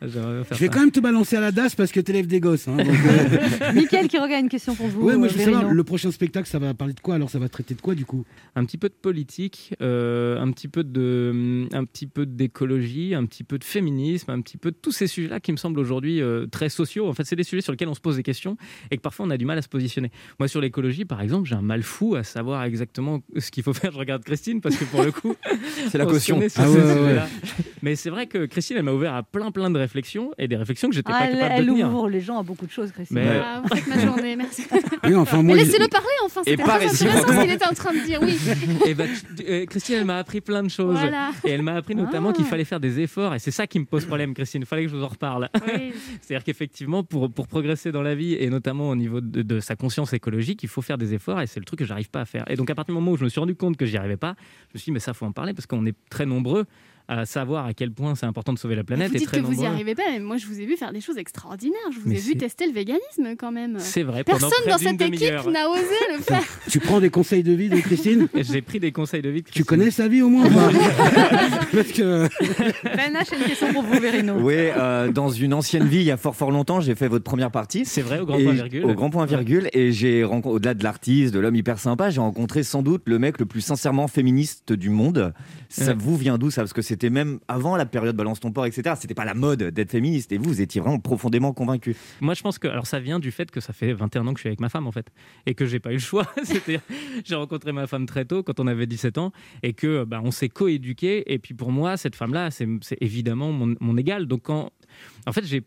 [0.08, 0.68] Je vais ça.
[0.68, 2.68] quand même te balancer à la DAS parce que t'élèves des gosses.
[2.68, 5.02] hein, donc, euh, Mickaël qui regarde une question pour vous.
[5.04, 5.76] ouais, moi euh, je veux savoir, Verino.
[5.78, 8.06] le prochain spectacle, ça va parler de quoi Alors, ça va traiter de quoi du
[8.06, 8.26] coup?
[8.56, 13.26] Un petit peu de politique, euh, un petit peu de, un petit peu d'écologie, un
[13.26, 16.22] petit peu de féminisme, un petit peu de tous ces sujets-là qui me semblent aujourd'hui
[16.22, 17.08] euh, très sociaux.
[17.08, 18.58] En fait, c'est des sujets sur lesquels on se pose des questions
[18.92, 20.12] et que parfois on a du mal à se positionner.
[20.39, 23.74] Moi, sur l'écologie, par exemple, j'ai un mal fou à savoir exactement ce qu'il faut
[23.74, 23.92] faire.
[23.94, 25.36] Je regarde Christine parce que pour le coup,
[25.89, 26.42] C'est la caution.
[26.58, 27.20] Ah ouais, ouais.
[27.82, 29.92] Mais c'est vrai que Christine, elle m'a ouvert à plein, plein de réflexions
[30.38, 31.89] et des réflexions que j'étais Ah, pas elle, capable elle de tenir.
[31.89, 33.17] ouvre les gens à beaucoup de choses, Christine.
[33.19, 34.63] Mais- Ah, vous faites ma journée, merci.
[35.03, 36.95] Oui, enfin, moi, Mais j'ai- laissez-le parler enfin, très intéressant
[37.27, 38.38] ce qu'il était en train de dire, oui.
[38.88, 39.06] Et bah,
[39.38, 40.97] tu- euh, Christine, elle m'a appris plein de choses.
[40.97, 41.32] Voilà.
[41.45, 42.34] Et elle m'a appris notamment Ah.
[42.34, 43.36] qu'il fallait faire des efforts.
[43.36, 44.62] Et c'est ça qui me pose problème, Christine.
[44.62, 45.49] Il fallait que je vous en reparle.
[45.67, 45.93] Oui.
[46.21, 49.75] C'est-à-dire qu'effectivement, pour, pour progresser dans la vie, et notamment au niveau de, de sa
[49.75, 51.41] conscience écologique, il faut faire des efforts.
[51.41, 52.43] Et c'est le truc que j'arrive pas à faire.
[52.49, 54.17] Et donc, à partir du moment où je me suis rendu compte que j'y arrivais
[54.17, 54.36] pas,
[54.69, 56.65] je me suis dit, mais ça, faut en parler parce qu'on est très nombreux
[57.08, 59.10] à savoir à quel point c'est important de sauver la planète.
[59.10, 59.74] Vous et dites très que vous y nombreux.
[59.74, 61.76] arrivez pas, mais moi je vous ai vu faire des choses extraordinaires.
[61.94, 63.76] Je vous Mais ai vu c'est- tester le véganisme quand même.
[63.80, 64.24] C'est vrai.
[64.24, 65.82] Personne dans cette équipe n'a osé
[66.16, 66.44] le faire.
[66.70, 69.42] tu prends des conseils de vie de Christine J'ai pris des conseils de vie.
[69.42, 69.66] de Tu Christine.
[69.66, 70.48] connais sa vie au moins
[71.74, 72.28] Parce que
[72.96, 74.36] Ben H, une question pour vous, Verino.
[74.39, 77.24] Oui, euh, dans une ancienne vie, il y a fort fort longtemps, j'ai fait votre
[77.24, 77.86] première partie.
[77.86, 78.86] C'est vrai, au grand Et- point virgule.
[78.86, 79.70] Au grand point virgule.
[79.74, 83.20] Et j'ai rencontré, au-delà de l'artiste, de l'homme hyper sympa, j'ai rencontré sans doute le
[83.20, 85.34] mec le plus sincèrement féministe du monde.
[85.70, 85.96] Ça Ouais.
[85.98, 86.62] vous vient d'où ça?
[86.62, 88.95] Parce que c'était même avant la période Balance ton port, etc.
[88.99, 90.32] C'était pas la mode d'être féministe.
[90.32, 91.95] Et vous, vous étiez vraiment profondément convaincu.
[92.21, 94.38] Moi, je pense que alors ça vient du fait que ça fait 21 ans que
[94.38, 95.08] je suis avec ma femme en fait,
[95.47, 96.27] et que j'ai pas eu le choix.
[97.25, 99.32] J'ai rencontré ma femme très tôt, quand on avait 17 ans,
[99.63, 101.34] et que bah, on s'est coéduqués.
[101.34, 102.67] Et puis pour moi, cette femme-là, c'est
[103.01, 104.27] évidemment mon, mon égal.
[104.27, 104.69] Donc quand,
[105.25, 105.63] en fait, j'ai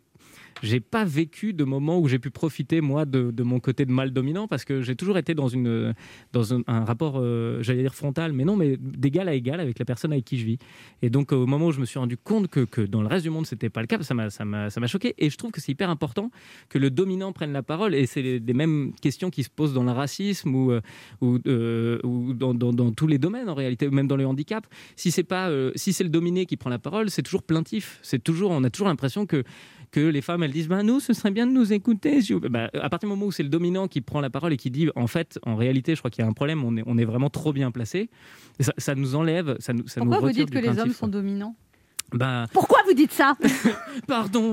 [0.62, 4.10] j'ai pas vécu de moment où j'ai pu profiter moi de, mon côté de mal
[4.10, 5.94] dominant parce que j'ai toujours été dans une
[6.32, 9.84] dans un, rapport euh, j'allais dire frontal mais non mais d'égal à égal avec la
[9.84, 10.58] personne avec qui je vis.
[11.02, 13.24] Et donc au moment où je me suis rendu compte que, que dans le reste
[13.24, 15.14] du monde c'était pas le cas ça m'a ça m'a choqué.
[15.18, 16.30] Et je trouve que c'est hyper important
[16.68, 17.94] que le dominant prenne la parole.
[17.94, 20.80] Et c'est les mêmes questions qui se posent dans le racisme ou euh,
[21.20, 21.98] ou, euh,
[22.34, 24.66] dans, dans, dans tous les domaines en réalité même dans le handicap.
[24.96, 27.98] Si c'est pas euh, si c'est le dominé qui prend la parole c'est toujours plaintif.
[28.02, 29.44] C'est toujours on a toujours l'impression que
[29.96, 32.50] que les femmes elles disent bah nous ce serait bien de nous écouter vous plaît.
[32.50, 34.70] Bah, à partir du moment où c'est le dominant qui prend la parole et qui
[34.70, 36.98] dit en fait en réalité je crois qu'il y a un problème on est, on
[36.98, 38.11] est vraiment trop bien placé
[38.61, 40.92] ça, ça nous enlève ça nous ça Pourquoi nous vous dites du que les hommes
[40.92, 41.56] sont dominants?
[42.12, 43.35] Bah Pourquoi vous dites ça
[44.07, 44.53] pardon.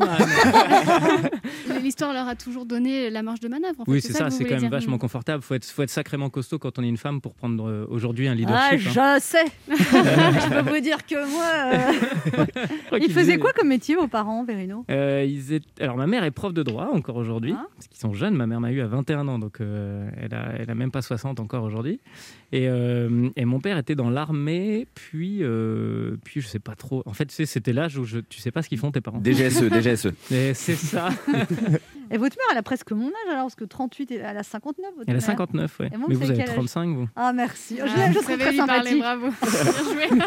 [1.81, 3.81] L'histoire leur a toujours donné la marge de manœuvre.
[3.81, 3.91] en fait.
[3.91, 6.77] oui c'est ça c'est quand même vachement confortable faut être faut être sacrément costaud quand
[6.79, 8.35] on est une femme pour prendre euh, aujourd'hui un Ah,
[8.75, 9.17] leadership hein.
[9.17, 9.45] je sais.
[9.69, 12.43] je peux vous dire que moi.
[12.93, 16.23] euh, Ils faisaient quoi comme métier, vos parents, Vérino Euh, ils étaient- Alors, ma mère
[16.23, 17.65] est prof de droit encore aujourd'hui, Ah.
[17.75, 18.35] parce qu'ils sont jeunes.
[18.35, 21.01] Ma mère m'a eu à 21 ans, donc euh, elle, a, elle a même pas
[21.01, 21.99] 60 encore aujourd'hui.
[22.51, 27.03] Et, euh, et mon père était dans l'armée, puis, euh, puis je sais pas trop.
[27.05, 29.19] En fait, c'était l'âge où je, tu sais pas ce qu'ils font tes parents.
[29.21, 30.07] DGSE, DGSE.
[30.29, 31.09] C'est ça.
[32.11, 34.43] Et votre mère, elle a presque mon âge alors, parce que 38, et- elle a
[34.43, 34.91] 59.
[34.97, 35.25] Votre Elle a mère.
[35.25, 35.87] 59, ouais.
[35.87, 37.07] Et vous, Mais vous vous avez avez quel âge 35, vous.
[37.15, 37.77] Ah, merci.
[37.77, 38.99] Je, Ah, je vous serais très lui parler, sympathique.
[38.99, 39.27] bravo.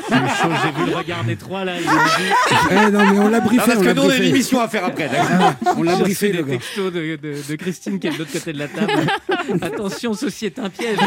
[0.09, 0.57] Bien joué.
[0.65, 1.75] J'ai vu le regard des trois là.
[1.79, 3.63] Eh non, mais on l'a briefé.
[3.65, 5.09] Ah, parce on que nous, on a une émission à faire après.
[5.09, 6.57] d'accord On l'a briefé, le des gars.
[6.59, 8.93] textos de, de- de Christine qui est de l'autre côté de la table.
[9.63, 10.99] Attention, ceci est un piège.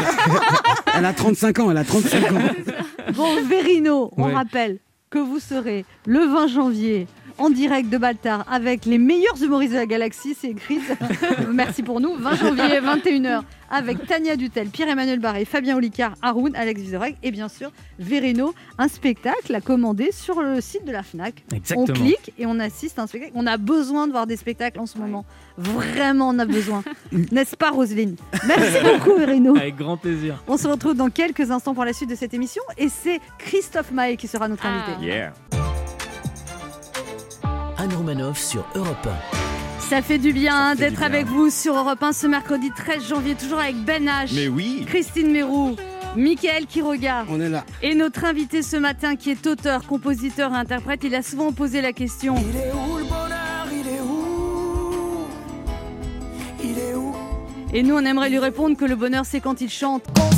[0.96, 2.38] Elle a 35 ans, elle a 35 ans.
[3.14, 4.34] Bon, Vérino, on Ouais.
[4.34, 4.78] rappelle
[5.10, 7.06] que vous serez le 20 janvier
[7.38, 10.78] en direct de Baltar avec les meilleurs humoristes de la galaxie, c'est écrit.
[11.52, 12.14] Merci pour nous.
[12.16, 17.48] 20 janvier, 21h, avec Tania Dutel, Pierre-Emmanuel Barré, Fabien Olicard, Haroun, Alex Vizorek et bien
[17.48, 18.54] sûr Vérino.
[18.78, 21.44] Un spectacle à commander sur le site de la FNAC.
[21.54, 21.86] Exactement.
[21.88, 23.32] On clique et on assiste à un spectacle.
[23.34, 25.24] On a besoin de voir des spectacles en ce moment.
[25.56, 26.82] Vraiment, on a besoin.
[27.32, 28.16] N'est-ce pas, Roselyne?
[28.46, 29.56] Merci beaucoup, Vérino.
[29.56, 30.42] Avec grand plaisir.
[30.48, 33.92] On se retrouve dans quelques instants pour la suite de cette émission et c'est Christophe
[33.92, 34.90] Maé qui sera notre Ah.
[34.90, 35.06] invité.
[35.06, 35.32] Yeah.
[38.34, 39.08] Sur Europe
[39.78, 41.06] Ça fait du bien fait d'être du bien.
[41.06, 44.86] avec vous sur Europe 1 ce mercredi 13 janvier, toujours avec Ben H, Mais oui.
[44.86, 45.76] Christine Mérou,
[46.16, 47.62] Michael Quiroga On est là.
[47.82, 51.00] et notre invité ce matin qui est auteur, compositeur et interprète.
[51.04, 53.66] Il a souvent posé la question Il est où le bonheur?
[53.70, 55.26] Il est où?
[56.64, 57.14] Il est où?
[57.74, 60.04] Et nous on aimerait lui répondre que le bonheur c'est quand il chante.
[60.16, 60.30] Qu'on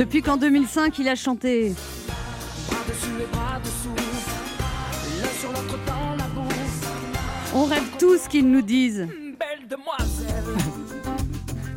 [0.00, 1.74] Depuis qu'en 2005 il a chanté.
[7.54, 9.06] On rêve tous qu'ils nous disent.
[9.06, 10.56] Belle demoiselle,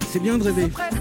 [0.08, 0.68] C'est bien de rêver.
[0.70, 0.96] prête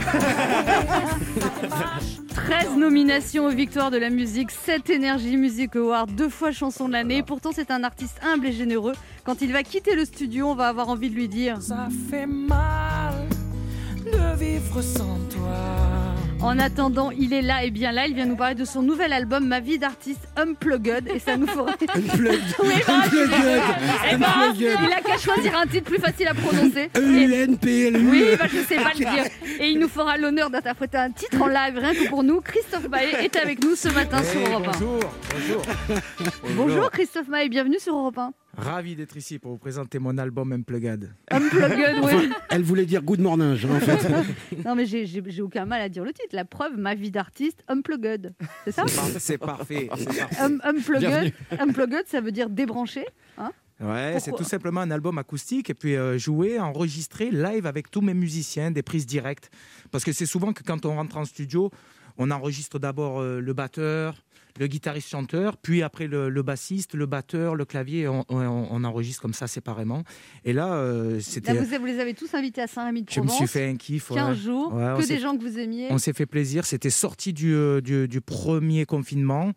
[2.34, 6.92] 13 nominations aux victoires de la musique, 7 Energy Music Awards, deux fois chanson de
[6.94, 7.22] l'année.
[7.22, 8.94] Pourtant, c'est un artiste humble et généreux.
[9.22, 12.26] Quand il va quitter le studio, on va avoir envie de lui dire Ça fait
[12.26, 13.28] mal
[14.04, 16.01] de vivre sans toi.
[16.42, 18.06] En attendant, il est là et bien là.
[18.08, 21.08] Il vient nous parler de son nouvel album, Ma vie d'artiste Unplugged.
[21.14, 21.70] Et ça nous fera.
[21.94, 22.40] Unplugged.
[22.64, 23.62] Oui, bah, Unplugged.
[24.10, 24.78] eh ben, Unplugged.
[24.84, 26.90] il a qu'à choisir un titre plus facile à prononcer.
[26.94, 28.10] Et- E-U-N-P-L-U.
[28.10, 29.24] Oui, bah, je sais pas le dire.
[29.60, 32.40] Et il nous fera l'honneur d'interpréter un titre en live, rien que pour nous.
[32.40, 34.70] Christophe Maé est avec nous ce matin sur Europe 1.
[34.80, 35.00] bonjour,
[35.32, 35.62] bonjour.
[36.56, 38.32] Bonjour Christophe Maé, bienvenue sur Europe 1.
[38.56, 41.10] Ravi d'être ici pour vous présenter mon album Unplugged.
[41.30, 42.30] Unplugged, oui.
[42.50, 44.08] Elle voulait dire good morning, en fait.
[44.64, 46.34] Non, mais j'ai- aucun mal à dire le titre.
[46.34, 48.34] La preuve, ma vie d'artiste, Unplugged.
[48.64, 48.84] C'est ça?
[49.18, 49.86] C'est parfait.
[49.88, 50.22] parfait.
[50.42, 53.06] Um, unplugged, unplugged, ça veut dire débranché.
[53.38, 53.52] Hein?
[53.80, 58.00] Ouais, c'est tout simplement un album acoustique et puis euh, jouer, enregistrer live avec tous
[58.02, 59.50] mes musiciens, des prises directes.
[59.90, 61.70] Parce que c'est souvent que quand on rentre en studio,
[62.18, 64.22] on enregistre d'abord euh, le batteur,
[64.58, 69.22] le guitariste-chanteur, puis après le, le bassiste, le batteur, le clavier, on, on- on enregistre
[69.22, 70.02] comme ça séparément.
[70.44, 71.54] Et là, euh, c'était.
[71.54, 73.38] vous, vous les avez tous invités à Saint-Rémy de Je me Provence.
[73.38, 74.10] suis fait un kiff.
[74.10, 74.16] ouais.
[74.16, 75.88] 15 jours, Ouais, on que des gens que vous aimiez.
[75.90, 76.64] On s'est fait plaisir.
[76.66, 79.52] C'était sorti du, euh, du, du premier confinement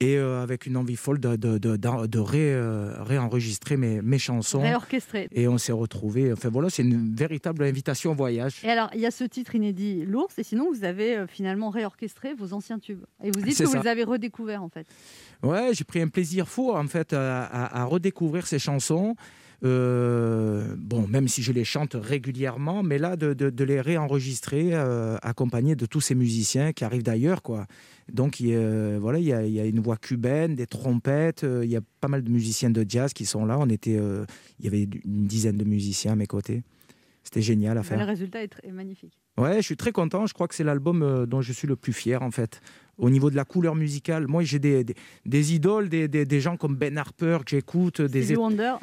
[0.00, 4.60] et euh, avec une envie folle de, de, de, ré, euh, réenregistrer mes, mes chansons.
[4.60, 5.28] Réorchestré.
[5.32, 6.32] Et on s'est retrouvés.
[6.32, 8.56] Enfin voilà, c'est une véritable invitation au voyage.
[8.64, 11.70] Et alors, il y a ce titre inédit, l'ours, et sinon, vous avez euh, finalement
[11.70, 13.04] réorchestré vos anciens tubes.
[13.22, 14.86] Et vous dites que vous les avez redécouverts, en fait.
[15.42, 19.14] Ouais, j'ai pris un plaisir fou en fait à, à- à redécouvrir ces chansons.
[19.64, 24.70] Euh, bon, même si je les chante régulièrement, mais là de, de- de les réenregistrer,
[24.74, 27.66] euh, accompagné de tous ces musiciens qui arrivent d'ailleurs, quoi.
[28.12, 30.66] Donc il y a, voilà, il y, a, il y a une voix cubaine, des
[30.66, 33.58] trompettes, euh, il y a pas mal de musiciens de jazz qui sont là.
[33.58, 34.26] On était, euh,
[34.58, 36.62] il y avait une dizaine de musiciens à mes côtés.
[37.22, 38.06] C'était génial à Le faire.
[38.06, 39.16] résultat est, magnifique.
[39.38, 40.26] Ouais, je suis très content.
[40.26, 42.60] Je crois que c'est l'album euh, dont je suis le plus fier, en fait.
[42.98, 46.76] Au niveau de la couleur musicale, moi j'ai des, des, des idoles, des, gens comme
[46.76, 48.74] Ben Harper que j'écoute, des Wonder.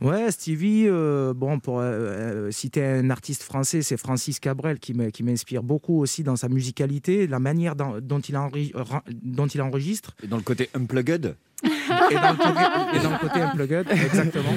[0.00, 4.92] Ouais, Stevie, euh, bon, pour euh, euh, citer un artiste français, c'est Francis Cabrel qui
[4.94, 8.72] m'inspire beaucoup aussi dans sa musicalité, la manière dont, il,
[9.22, 10.14] dont il enregistre.
[10.22, 11.36] Et dans le côté unplugged?
[11.64, 11.68] Et
[12.14, 14.50] dans le côté, et dans le côté unplugged, exactement.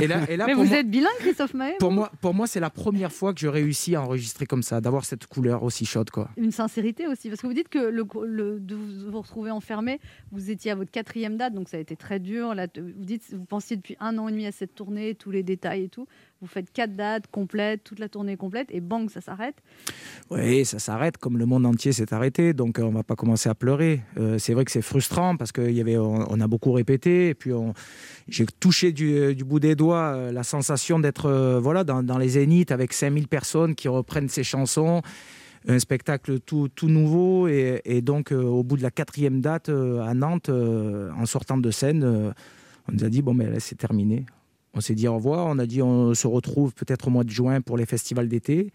[0.00, 2.46] Et là, et là Mais vous moi, êtes bilingue, Christophe Maé pour moi, pour moi
[2.46, 5.84] c'est la première fois que je réussis à enregistrer comme ça, d'avoir cette couleur aussi
[5.84, 6.10] chaude.
[6.10, 6.30] Quoi.
[6.38, 10.00] Une sincérité aussi, parce que vous dites que le, le- de vous vous retrouver enfermé,
[10.32, 12.54] vous étiez à votre quatrième date, donc ça a été très dur.
[12.54, 15.42] Là, vous dites, vous pensiez depuis un an et demi à cette tournée, tous les
[15.42, 16.06] détails et tout.
[16.40, 19.56] Vous faites quatre dates complètes, toute la tournée complète, et bang, ça s'arrête.
[20.30, 23.48] Oui, ça s'arrête comme le monde entier s'est arrêté, donc euh, on va pas commencer
[23.48, 24.00] à pleurer.
[24.18, 27.50] Euh, c'est vrai que c'est frustrant parce avait, on, a beaucoup répété, et puis
[28.28, 32.28] j'ai touché du, du bout des doigts euh, la sensation d'être euh, voilà dans, les
[32.30, 35.02] zéniths avec 5000 personnes qui reprennent ces chansons.
[35.68, 40.14] Un spectacle tout, nouveau et, donc euh, au bout de la quatrième date euh, à
[40.14, 42.32] Nantes, euh, en sortant de scène, euh,
[42.88, 44.24] on nous a dit bon mais là c'est terminé.
[44.74, 47.30] On s'est dit au revoir, on a dit on se retrouve peut-être au mois de
[47.30, 48.72] juin pour les festivals d'été.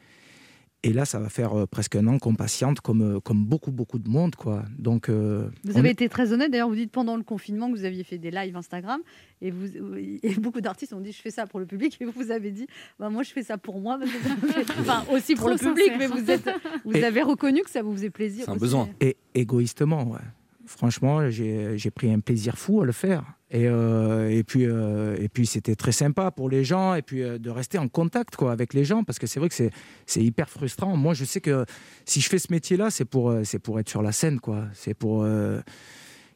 [0.83, 3.71] Et là, ça va faire euh, presque un an qu'on patiente comme, euh, comme beaucoup,
[3.71, 4.35] beaucoup de monde.
[4.35, 4.63] Quoi.
[4.77, 7.85] Donc, euh, Vous avez été très honnête, d'ailleurs, vous dites pendant le confinement que vous
[7.85, 9.01] aviez fait des lives Instagram,
[9.41, 9.65] et, vous,
[9.95, 12.67] et beaucoup d'artistes ont dit je fais ça pour le public, et vous, avez dit
[12.99, 13.97] bah, moi je fais ça pour moi,
[14.79, 15.97] enfin aussi pour le public, sincère.
[15.97, 16.47] mais vous, êtes,
[16.83, 18.47] vous Et- avez reconnu que ça vous faisait plaisir.
[18.47, 18.75] aussi.
[19.01, 20.19] Et égoïstement, ouais.
[20.67, 23.23] Franchement, j'ai j'ai pris un plaisir fou à le faire.
[23.55, 27.23] Et, euh, et puis, euh, et puis c'était très sympa pour les gens, et puis
[27.23, 29.71] euh, de rester en contact quoi, avec les gens, parce que c'est vrai que c'est-
[30.05, 30.97] c'est hyper frustrant.
[30.97, 31.65] Moi, je sais que
[32.03, 34.39] si je fais ce métier-là, c'est pour, euh, c'est pour être sur la scène.
[34.41, 34.65] quoi.
[34.73, 35.23] C'est pour.
[35.23, 35.61] euh,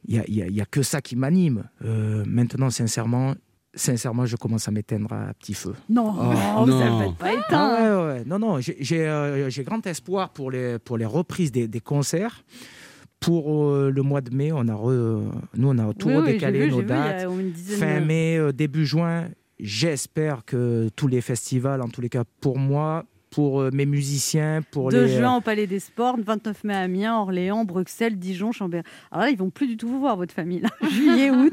[0.08, 1.64] Il n'y a, y a- il y a que ça qui m'anime.
[1.84, 3.34] Euh, maintenant, sincèrement,
[3.74, 5.74] sincèrement, je commence à m'éteindre à petit feu.
[5.90, 6.98] Non, Oh, vous non.
[7.00, 7.44] ne faites pas éteint.
[7.50, 8.24] Ah ouais, ouais.
[8.24, 12.42] Non, non, j'ai- euh, j'ai grand espoir pour les, pour les reprises des, des concerts.
[13.20, 15.22] Pour euh, le mois de mai, on a re-
[15.54, 17.26] nous, on a tout Oui, oui, redécalé vu, nos vu, dates.
[17.78, 19.28] fin de- mai, euh, début juin.
[19.58, 24.62] J'espère que tous les festivals, en tous les cas pour moi, pour euh, mes musiciens,
[24.70, 25.18] pour 2 les...
[25.18, 28.84] juin au Palais des Sports, 29 mai à Amiens, Orléans, Bruxelles, Dijon, Chambéry.
[29.12, 30.60] Alors là, ils vont plus du tout vous voir, votre famille.
[30.60, 30.70] là.
[30.90, 31.52] Juillet, août.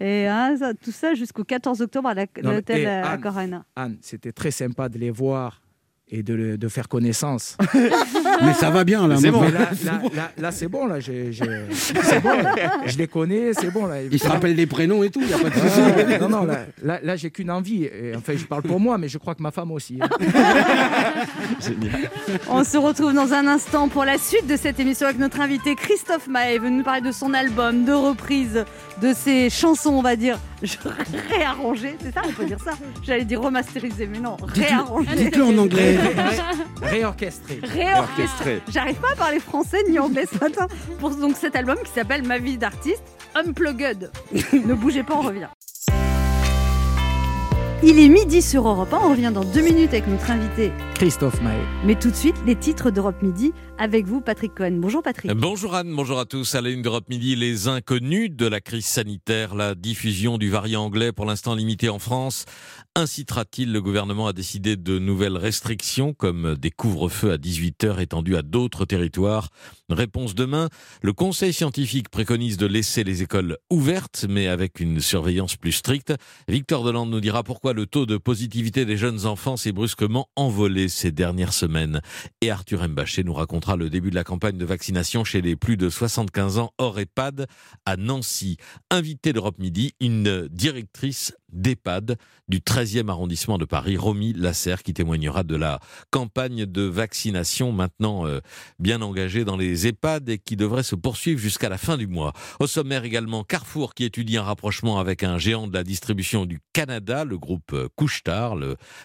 [0.00, 3.64] Et hein, ça- tout ça jusqu'au 14 octobre à l'hôtel à Anne, Corona.
[3.74, 5.62] Anne, c'était très sympa de les voir
[6.08, 7.56] et de faire connaissance.
[8.44, 9.42] Mais ça va bien, là, C'est bon.
[9.42, 9.48] Là,
[9.84, 11.00] là, là- là, c'est bon, là.
[11.00, 11.30] j'ai-
[11.72, 12.54] C'est bon, là.
[12.86, 13.86] Je les connais, c'est bon.
[13.86, 13.96] Là.
[14.10, 15.80] Ils se rappellent des prénoms et tout, il n'y a pas de souci.
[15.80, 17.84] Ouais, non, non, là, là, là, j'ai qu'une envie.
[17.84, 19.98] Et, enfin, je parle pour moi, mais je crois que ma femme aussi.
[20.00, 20.08] hein.
[22.48, 25.74] On se retrouve dans un instant pour la suite de cette émission avec notre invité
[25.74, 28.64] Christophe Maé, venu nous parler de son album, de reprises,
[29.02, 30.38] de ses chansons, on va dire,
[31.30, 31.96] réarrangées.
[32.02, 32.72] C'est ça, on peut dire ça
[33.02, 35.14] J'allais dire remasterisées, mais non, réarrangées.
[35.16, 35.96] dites-le en anglais.
[37.62, 37.84] Ré-
[38.72, 40.66] J'arrive pas à parler français ni anglais ce matin
[40.98, 43.02] pour donc cet album qui s'appelle Ma vie d'artiste
[43.34, 44.10] Unplugged.
[44.52, 45.48] ne bougez pas, on revient.
[47.82, 50.72] Il est midi sur Europe 1, on revient dans deux minutes avec notre invité.
[50.94, 51.58] Christophe Maé.
[51.84, 54.78] Mais tout de suite, les titres d'Europe Midi avec vous, Patrick Cohen.
[54.80, 55.32] Bonjour Patrick.
[55.32, 56.54] Bonjour Anne, bonjour à tous.
[56.54, 60.84] À la une d'Europe Midi, les inconnus de la crise sanitaire, la diffusion du variant
[60.84, 62.44] anglais pour l'instant limitée en France.
[62.94, 68.42] Incitera-t-il le gouvernement à décider de nouvelles restrictions comme des couvre-feux à 18h étendus à
[68.42, 69.50] d'autres territoires?
[69.90, 70.68] Réponse demain.
[71.02, 76.14] Le conseil scientifique préconise de laisser les écoles ouvertes mais avec une surveillance plus stricte.
[76.48, 80.88] Victor Delande nous dira pourquoi le taux de positivité des jeunes enfants s'est brusquement envolé
[80.88, 82.00] ces dernières semaines.
[82.40, 83.34] Et Arthur Mbaché nous
[83.74, 87.46] le début de la campagne de vaccination chez les plus de 75 ans hors EHPAD
[87.84, 88.58] à Nancy.
[88.90, 92.16] Invité d'Europe Midi, une directrice d'EHPAD
[92.48, 98.26] du 13e arrondissement de Paris, Romy Lasserre, qui témoignera de la campagne de vaccination maintenant
[98.26, 98.40] euh,
[98.78, 102.32] bien engagée dans les EHPAD et qui devrait se poursuivre jusqu'à la fin du mois.
[102.60, 106.60] Au sommaire également, Carrefour qui étudie un rapprochement avec un géant de la distribution du
[106.72, 108.56] Canada, le groupe Couche-Tard.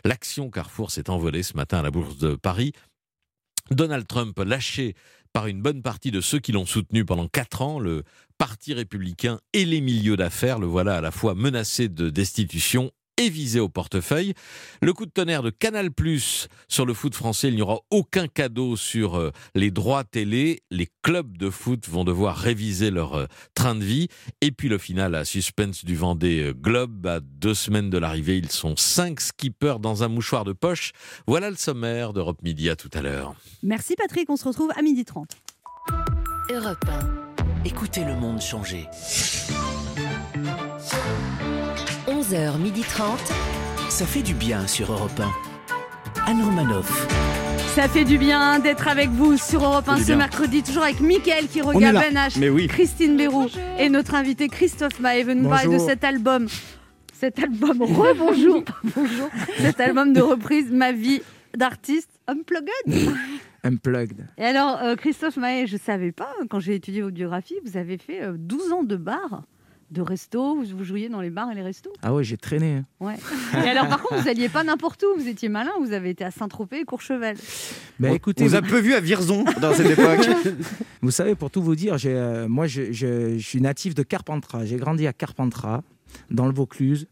[0.04, 2.74] L'action Carrefour s'est envolée ce matin à la Bourse de Paris.
[3.72, 4.96] Donald Trump lâché
[5.34, 8.04] par une bonne partie de ceux qui l'ont soutenu pendant quatre ans, le
[8.38, 12.92] Parti républicain et les milieux d'affaires, le voilà à la fois menacé de destitution
[13.22, 14.34] et visé au portefeuille.
[14.82, 18.28] Le coup de tonnerre de Canal Plus sur le foot français, il n'y aura aucun
[18.28, 20.64] cadeau sur euh, les droits télé.
[20.72, 24.08] Les clubs de foot vont devoir réviser leur euh, train de vie.
[24.42, 27.06] Et puis le final à suspense du Vendée euh, Globe.
[27.06, 30.92] À deux semaines de l'arrivée, ils sont cinq skippers dans un mouchoir de poche.
[31.28, 32.70] Voilà le sommaire d'Europe Midi.
[32.70, 33.36] À tout à l'heure.
[33.64, 35.30] Merci Patrick, on se retrouve à midi 30.
[36.52, 37.66] Europe 1.
[37.66, 38.88] Écoutez le monde changer.
[42.32, 43.18] 11h30.
[43.90, 46.32] Ça fait du bien sur Europe 1.
[46.32, 47.08] Anne Romanoff.
[47.76, 51.02] Ça fait du bien d'être avec vous sur Europe 1 du ce mercredi, toujours avec
[51.02, 51.96] Mickaël qui regarde.
[51.96, 52.68] Ben H, Mais oui.
[52.68, 56.48] Christine Bérou et notre invité Christophe Maé veut nous parler de cet album.
[57.12, 58.64] Cet album, rebonjour,
[58.96, 61.22] bonjour, cet album de reprise, Ma vie
[61.58, 62.70] d'artiste unplugged.
[63.64, 64.26] Unplugged.
[64.38, 67.78] Et alors, euh, Christophe Maé, je ne savais pas, quand j'ai étudié votre biographie, vous
[67.78, 69.44] avez fait euh, 12 ans de bar,
[69.92, 71.92] de resto, vous, vous jouiez dans les bars et les restos?
[72.02, 72.76] Ah ouais, j'ai traîné.
[72.78, 72.86] hein.
[73.02, 73.16] Ouais.
[73.66, 76.24] Et alors, par contre, vous alliez pas n'importe où, vous étiez malin, vous avez été
[76.24, 77.36] à Saint-Tropez et Courchevel.
[78.00, 80.28] Mais On- écoutez, on vous a peu vu à Virzon dans cette époque.
[81.02, 84.04] vous savez, pour tout vous dire, j'ai, euh, moi, je, je- je suis natif de
[84.04, 84.66] Carpentras.
[84.66, 85.82] J'ai grandi à Carpentras,
[86.30, 87.08] dans le Vaucluse.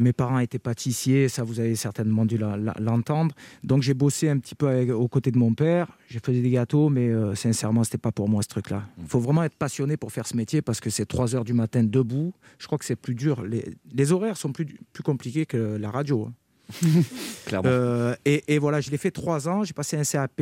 [0.00, 3.34] Mes parents étaient pâtissiers, ça vous avez certainement dû l'entendre.
[3.62, 5.86] Donc j'ai bossé un petit peu avec- aux côtés de mon père.
[6.08, 8.82] J'ai fait des gâteaux, mais euh, sincèrement, c'était pas pour moi ce truc-là.
[8.98, 11.52] Il faut vraiment être passionné pour faire ce métier parce que c'est 3 heures du
[11.52, 12.32] matin debout.
[12.58, 13.42] Je crois que c'est plus dur.
[13.44, 16.28] Les, les horaires sont plus, plus compliqués que la radio.
[16.28, 16.32] hein.
[17.46, 17.68] Clairement.
[17.68, 19.64] Euh, et, et voilà, je l'ai fait 3 ans.
[19.64, 20.40] J'ai passé un CAP.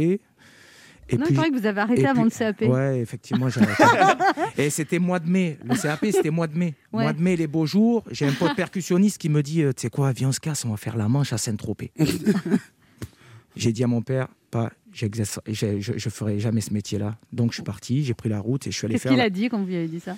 [1.10, 2.60] Et non, puis, paraît que vous avez arrêté avant puis- le CAP.
[2.68, 4.24] Ouais, effectivement, j'ai arrêté.
[4.58, 5.58] Et c'était mois de mai.
[5.64, 6.74] Le CAP, c'était mois de mai.
[6.92, 7.04] Ouais.
[7.04, 8.04] Mois de mai, les beaux jours.
[8.10, 10.64] J'ai un pote percussionniste qui me dit euh, Tu sais quoi, viens, on se casse,
[10.64, 11.92] on va faire la manche à Saint-Tropez.
[13.56, 15.06] j'ai dit à mon père Pas, je,
[15.46, 17.16] je, je ferai jamais ce métier-là.
[17.32, 19.12] Donc je suis parti, j'ai pris la route et je suis allé Qu'est-ce faire.
[19.12, 20.16] qu'il la- a dit quand vous lui avez dit ça?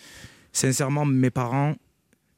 [0.53, 1.75] Sincèrement, mes parents.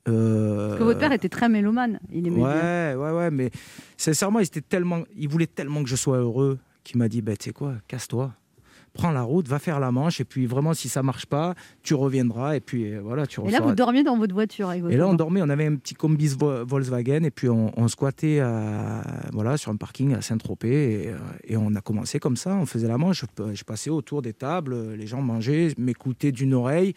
[0.08, 1.98] euh, Parce que votre père était très mélomane.
[2.12, 2.44] Il aimait bien.
[2.46, 3.50] Ouais, ouais, ouais, mais
[3.96, 7.36] sincèrement, il, était tellement, il voulait tellement que je sois heureux qu'il m'a dit, bah,
[7.36, 8.34] tu sais quoi, casse-toi,
[8.94, 11.94] prends la route, va faire la manche, et puis vraiment, si ça marche pas, tu
[11.94, 14.94] reviendras, et puis euh, voilà, tu Et là, vous dormiez dans votre voiture avec votre
[14.94, 17.88] Et là, on dormait, on avait un petit combi Vo- Volkswagen, et puis on, on
[17.88, 20.68] squattait à- voilà, sur un parking à Saint-Tropez,
[21.04, 23.90] et, euh, et on a commencé comme ça, on faisait la manche, je, je passais
[23.90, 26.94] autour des tables, les gens mangeaient, m'écoutaient d'une oreille.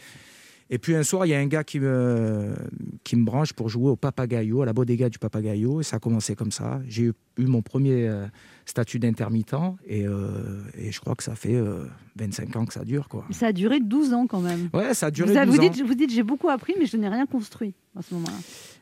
[0.72, 2.56] Et puis un soir, il y a un gars qui me,
[3.04, 5.80] qui me branche pour jouer au papagayo, à la bodega du papagayo.
[5.82, 6.82] Et ça a commencé comme ça.
[6.88, 8.26] J'ai eu, eu mon premier euh,
[8.66, 9.54] statut d'intermittent.
[9.86, 11.86] Et, euh, et je crois que ça fait euh,
[12.16, 13.08] 25 ans que ça dure.
[13.10, 13.26] Quoi.
[13.30, 14.70] Ça a duré 12 ans quand même.
[14.74, 15.70] Ouais, ça a duré vous, avez- 12 vous ans.
[15.70, 18.34] dites, vous dites j'ai beaucoup appris, mais je n'ai rien construit à ce moment-là.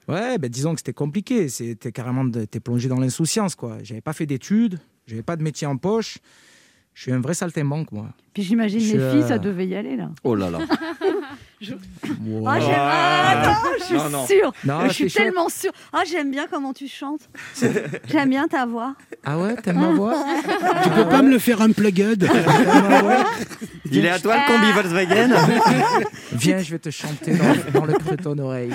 [0.08, 1.50] Ouais, ben disons que c'était compliqué.
[1.50, 3.80] C'était carrément, de- t'es plongé dans l'insouciance, quoi.
[3.84, 6.20] J'avais pas fait d'études, j'avais pas de métier en poche.
[6.94, 8.10] Je suis un vrai saltimbanque, moi.
[8.34, 10.12] Puis j'imagine les filles, euh, ça devait y aller là.
[10.24, 10.60] Oh là là.
[12.46, 14.26] Ah, j'aime- ah, non, je suis Non, non.
[14.28, 14.54] sûre.
[14.66, 15.72] Non, je suis tellement sûre.
[15.92, 17.30] Ah, j'aime bien comment tu chantes.
[18.10, 18.96] j'aime bien ta voix.
[19.26, 20.16] Ah ouais, t'aimes ma voix
[20.84, 22.28] Tu peux pas me le faire unplugged
[23.92, 25.30] Il est à toi le combi Volkswagen
[26.34, 28.72] Viens, je vais te chanter dans, dans le creux de ton oreille.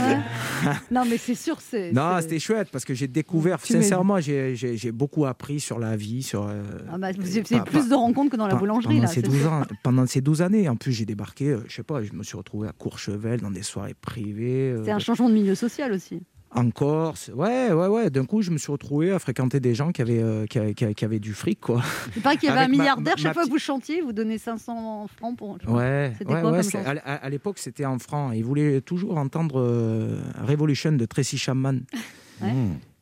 [0.93, 1.91] Non, mais c'est sûr, c'est.
[1.93, 6.22] Non, c'était chouette parce que j'ai découvert, Tu sincèrement, j'ai- beaucoup appris sur la vie,
[6.22, 6.45] sur.
[6.47, 6.62] euh,
[6.93, 9.09] Ah bah, vous avez pas- plus pas- de rencontres que dans la boulangerie pendant là.
[9.09, 9.53] ces c'est 12 sûr.
[9.53, 10.68] ans, pendant ces 12 années.
[10.68, 13.51] En plus, j'ai débarqué, euh, je sais pas, je me suis retrouvé à Courchevel dans
[13.51, 14.72] des soirées privées.
[14.72, 16.22] euh, C'est un changement de milieu social aussi.
[16.55, 17.31] en Corse.
[17.35, 18.09] Ouais, ouais, ouais.
[18.09, 20.72] D'un coup, je me suis retrouvé à fréquenter des gens qui avaient, euh, qui, avaient-
[20.72, 21.83] qui avaient- qui avaient du fric, quoi.
[22.16, 24.14] Il paraît qu'il y avait un milliardaire, ma- chaque ma fois que vous chantiez, vous
[24.14, 25.59] donnez 500 francs pour.
[25.68, 28.33] Ouais, C'était ouais, quoi ouais, comme c'est- chanson à, l'époque, c'était en franc.
[28.33, 31.81] Ils voulaient toujours entendre euh, Revolution de Tracy Chapman.
[32.41, 32.53] Ouais.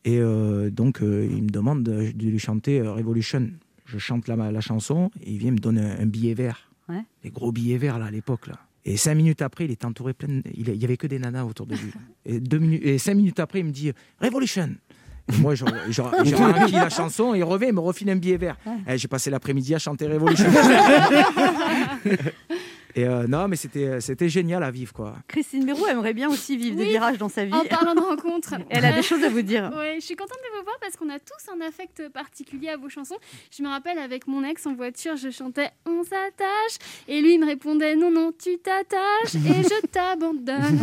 [0.06, 3.50] Et euh, donc, euh, il me demande de, de lui chanter euh, Revolution.
[3.84, 6.70] Je chante la, la chanson et il vient me donner un, un billet vert.
[6.88, 7.02] Ouais.
[7.22, 8.54] Les gros billets verts, là, à l'époque, là.
[8.88, 11.44] Et cinq minutes après, il était entouré plein de- Il y avait que des nanas
[11.44, 11.90] autour de lui.
[12.24, 12.82] Et, deux minutes...
[12.84, 14.70] et cinq minutes après, il me dit Revolution.
[15.32, 15.64] Et moi, j'ai
[16.34, 18.56] rempli la chanson, et il revient, il me refile un billet vert.
[18.88, 20.46] Et J'ai passé l'après-midi à chanter Revolution.
[22.96, 25.14] et euh, non, mais c'était c'était génial à vivre, quoi.
[25.28, 26.88] Christine Bérou aimerait bien aussi vivre des Oui.
[26.90, 27.52] virages dans sa vie.
[27.52, 28.54] En parlant de rencontres.
[28.70, 29.70] Elle a des choses à vous dire.
[29.76, 32.76] Ouais, je suis contente de vous voir parce qu'on a tous un affect particulier à
[32.76, 33.16] vos chansons.
[33.56, 37.40] Je me rappelle avec mon ex en voiture, je chantais On s'attache et lui il
[37.40, 40.80] me répondait Non, non, tu t'attaches et je t'abandonne.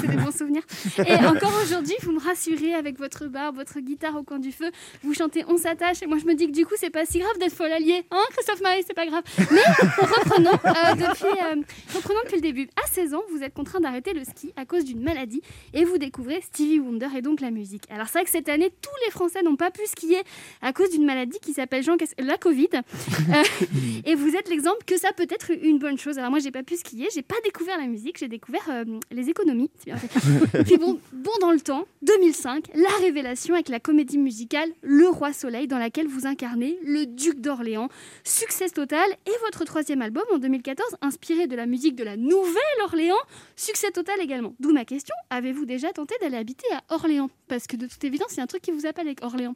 [0.00, 0.62] C'est des bons souvenirs.
[0.98, 4.70] Et encore aujourd'hui, vous me rassurez avec votre barbe, votre guitare au coin du feu.
[5.02, 7.18] Vous chantez On s'attache et moi je me dis que du coup c'est pas si
[7.18, 8.04] grave d'être folle alliée.
[8.10, 9.22] Hein, Christophe Maé, c'est pas grave.
[9.50, 9.62] Mais
[9.98, 11.56] reprenons, euh, depuis, euh,
[11.94, 12.68] reprenons depuis le début.
[12.82, 15.42] À 16 ans, vous êtes contraint d'arrêter le ski à cause d'une maladie
[15.74, 17.84] et vous découvrez Stevie Wonder et donc la musique.
[17.90, 20.20] Alors c'est vrai que cette année, tous les Français n'ont pas pu skier
[20.62, 22.68] à cause d'une maladie qui s'appelle Jean la Covid.
[22.74, 23.42] Euh,
[24.04, 26.18] et vous êtes l'exemple que ça peut être une bonne chose.
[26.18, 29.28] Alors moi, j'ai pas pu skier, j'ai pas découvert la musique, j'ai découvert euh, les
[29.28, 29.70] économies.
[29.84, 30.64] Bien fait.
[30.64, 35.32] Puis bon, bon dans le temps, 2005, la révélation avec la comédie musicale Le Roi
[35.32, 37.88] Soleil, dans laquelle vous incarnez le duc d'Orléans.
[38.24, 39.08] Succès total.
[39.26, 43.14] Et votre troisième album en 2014, inspiré de la musique de la Nouvelle-Orléans,
[43.54, 44.54] succès total également.
[44.58, 47.28] D'où ma question, avez-vous déjà tenté d'aller habiter à Orléans?
[47.46, 49.54] Parce que de toute évidence, a un truc qui vous appelle avec Orléans.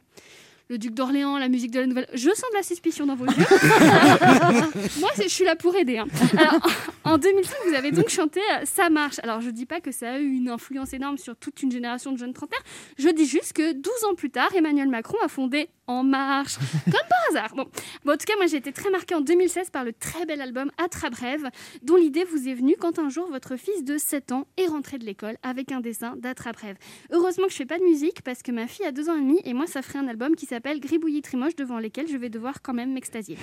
[0.69, 2.07] Le duc d'Orléans, la musique de la Nouvelle...
[2.13, 3.33] Je sens de la suspicion dans vos yeux.
[4.99, 5.97] Moi, c'est- je suis là pour aider.
[5.99, 6.07] hein.
[6.37, 6.59] Alors,
[7.03, 9.19] en 2005, vous avez donc chanté euh, Ça marche.
[9.21, 12.11] Alors, je dis pas que ça a eu une influence énorme sur toute une génération
[12.11, 12.63] de jeunes trentenaires.
[12.97, 16.93] Je dis juste que 12 ans plus tard, Emmanuel Macron a fondé En Marche, comme
[16.93, 17.55] par hasard.
[17.55, 17.65] Bon.
[18.03, 20.41] Bon, en tout cas, moi j'ai été très marquée en 2016 par le très bel
[20.41, 21.49] album Attrape-Rêve,
[21.83, 24.97] dont l'idée vous est venue quand un jour votre fils de 7 ans est rentré
[24.97, 26.77] de l'école avec un dessin d'Attrape-Rêve.
[27.11, 29.21] Heureusement que je fais pas de musique parce que ma fille a 2 ans et
[29.21, 32.29] demi et moi ça ferait un album qui s'appelle Gribouillis Trimoche devant lesquels je vais
[32.29, 33.37] devoir quand même m'extasier.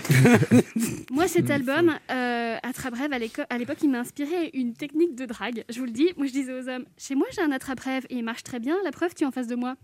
[1.12, 5.26] moi cet album, euh, Attrape-Rêve, à l'éco- à l'époque, il m'a inspiré une technique de
[5.26, 5.64] drague.
[5.68, 8.16] Je vous le dis, moi je disais aux hommes, chez moi j'ai un Attrape-Rêve et
[8.16, 9.76] il marche très bien, la preuve tu es en face de moi.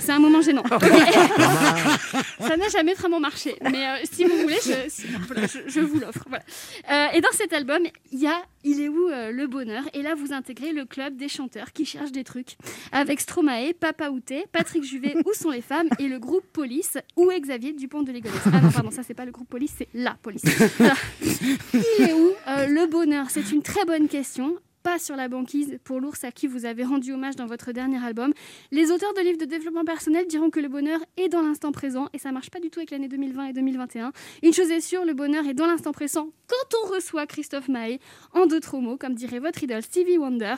[0.00, 0.62] C'est un moment gênant.
[2.40, 3.54] ça n'a jamais vraiment marché.
[3.62, 6.24] Mais euh, si vous voulez, je, si- voilà, je- je vous l'offre.
[6.28, 6.44] voilà.
[6.90, 10.02] Euh, et dans cet album, il y a Il est où euh, le bonheur Et
[10.02, 12.56] là, vous intégrez le club des chanteurs qui cherchent des trucs.
[12.92, 17.30] Avec Stromae, Papa Outé, Patrick Juvet, Où sont les femmes Et le groupe Police, où
[17.30, 19.88] est Xavier Dupont de Ligonnès Ah non, pardon, ça c'est pas le groupe Police, c'est
[19.94, 20.42] la police.
[21.22, 24.56] Il est où le bonheur C'est une très bonne question.
[24.88, 28.02] Pas sur la banquise pour l'ours à qui vous avez rendu hommage dans votre dernier
[28.02, 28.32] album.
[28.70, 32.06] Les auteurs de livres de développement personnel diront que le bonheur est dans l'instant présent
[32.14, 34.12] et ça marche pas du tout avec l'année 2020 et 2021.
[34.42, 38.00] Une chose est sûre, le bonheur est dans l'instant présent quand on reçoit Christophe Maé.
[38.32, 40.54] En d'autres mots, comme dirait votre idole Stevie Wonder.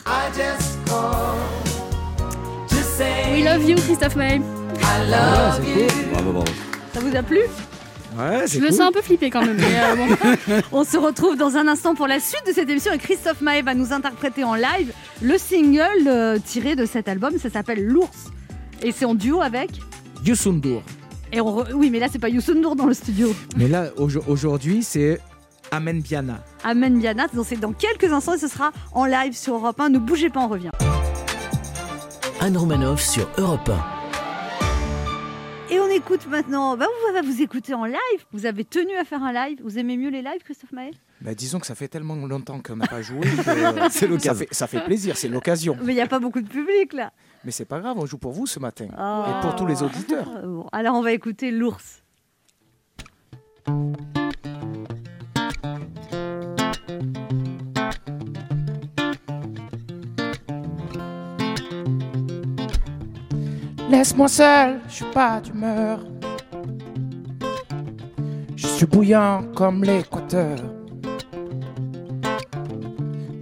[3.32, 4.40] We love you, Christophe Maé.
[5.12, 6.12] Ah, c'est cool.
[6.12, 6.52] Bravo, bravo.
[6.94, 7.40] Ça vous a plu?
[8.20, 9.56] Ouais, Je me sens un peu flippée quand même.
[9.56, 10.62] mais, euh, bon.
[10.72, 13.62] On se retrouve dans un instant pour la suite de cette émission et Christophe Maé
[13.62, 14.92] va nous interpréter en live
[15.22, 17.32] le single euh, tiré de cet album.
[17.38, 18.30] Ça s'appelle L'ours.
[18.82, 19.70] Et c'est en duo avec.
[20.24, 20.82] Youssou N'Dour.
[21.32, 23.32] Et on re- Oui, mais là, c'est pas Youssou N'Dour dans le studio.
[23.56, 25.20] Mais là, aujo- aujourd'hui, c'est
[25.70, 26.42] Amen Biana.
[26.64, 27.26] Amen Biana.
[27.44, 29.90] C'est dans quelques instants et ce sera en live sur Europe 1.
[29.90, 30.70] Ne bougez pas, on revient.
[32.40, 33.99] Anne Romanoff sur Europe 1.
[35.90, 36.76] Et on écoute maintenant.
[36.76, 37.98] Bah, on va vous écouter en live.
[38.32, 39.60] Vous avez tenu à faire un live.
[39.62, 42.76] Vous aimez mieux les lives, Christophe Maé Bah, disons que ça fait tellement longtemps qu'on
[42.76, 43.20] n'a pas joué.
[43.20, 43.26] que
[43.90, 44.32] C'est l'occasion.
[44.32, 45.76] Ça fait, ça fait plaisir, c'est l'occasion.
[45.82, 47.12] Mais il n'y a pas beaucoup de public là.
[47.44, 48.88] Mais c'est pas grave, on joue pour vous ce matin.
[48.98, 49.24] Oh.
[49.28, 50.26] Et pour tous les auditeurs.
[50.44, 52.02] Bon, alors on va écouter l'ours.
[63.90, 65.98] Laisse-moi seul, je suis pas d'humeur.
[68.54, 70.58] Je suis bouillant comme l'équateur.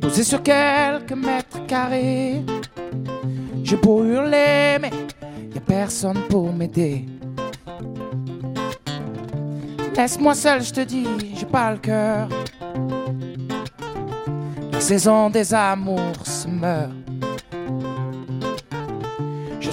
[0.00, 2.42] Posé sur quelques mètres carrés.
[3.62, 4.90] J'ai beau hurler, mais
[5.54, 7.04] y a personne pour m'aider.
[9.94, 12.26] Laisse-moi seul, je te dis, j'ai pas le cœur.
[14.72, 16.97] La saison des amours se meurt.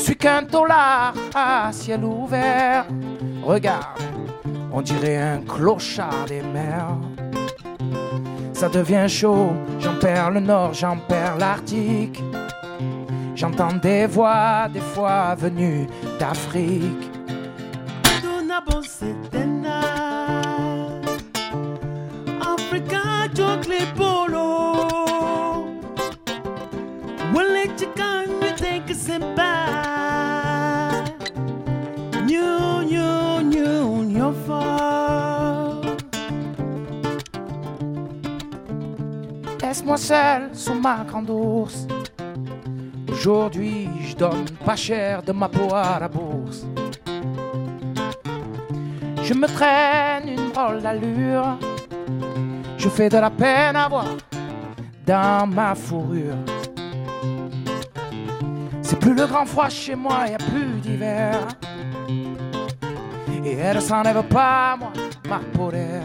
[0.06, 2.86] Suis qu'un dollar à ciel ouvert.
[3.41, 4.03] Regarde,
[4.72, 6.95] on dirait un clochard des mers.
[8.53, 12.22] Ça devient chaud, j'en perds le nord, j'en perds l'Arctique.
[13.34, 15.88] J'entends des voix, des fois venues
[16.20, 17.05] d'Afrique.
[39.98, 41.88] Seul sous ma grande ours.
[43.10, 46.66] Aujourd'hui, je donne pas cher de ma peau à la bourse.
[49.24, 51.58] Je me traîne une drôle d'allure.
[52.78, 54.18] Je fais de la peine à voir
[55.08, 56.36] dans ma fourrure.
[58.82, 61.48] C'est plus le grand froid chez moi, y a plus d'hiver.
[63.46, 64.91] Et elle s'enlève pas, moi,
[65.30, 65.39] ma
[65.72, 66.04] d'air.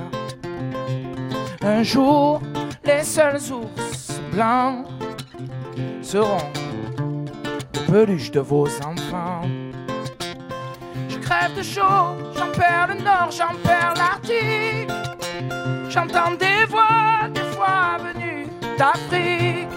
[1.63, 2.41] Un jour,
[2.85, 4.87] les seuls ours blancs
[6.03, 6.51] seront
[7.75, 9.43] les peluches de vos enfants.
[11.09, 14.91] Je crève de chaud, j'en perds le nord, j'en perds l'Arctique.
[15.89, 18.47] J'entends des voix, des fois venues
[18.79, 19.69] d'Afrique.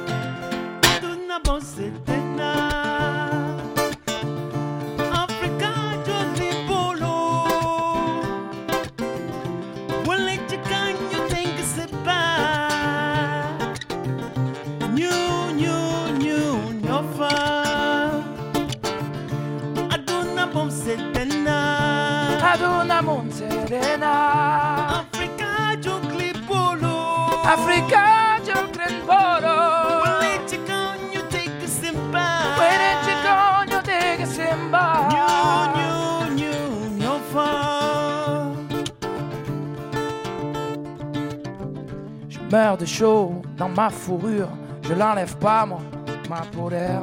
[42.53, 44.49] Meurs de chaud dans ma fourrure.
[44.83, 45.81] Je l'enlève pas, moi,
[46.29, 47.01] ma peau d'air.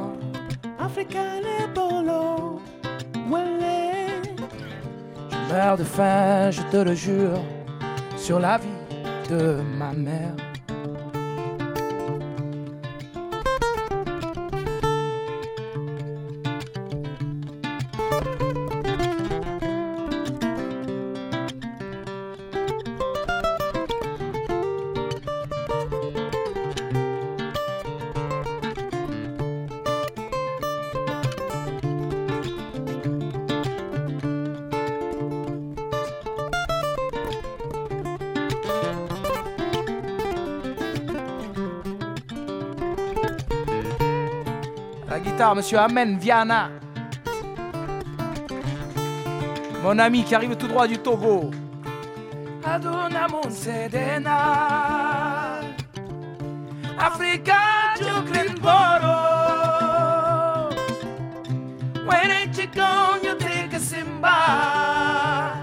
[0.79, 2.61] Africa le polo.
[3.29, 3.59] Well,
[5.31, 7.41] Je meurs de faim, je te le jure,
[8.15, 8.79] sur la vie
[9.29, 10.35] de ma mère.
[45.55, 46.69] Monsieur Amen Viana.
[49.83, 51.51] Mon ami qui arrive tout droit du Togo.
[56.97, 57.57] Africa.
[62.05, 65.55] When ain't you gone, you take a simba.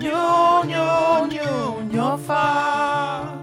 [0.00, 3.34] Nyo, nyo, nyo, nyo, fa.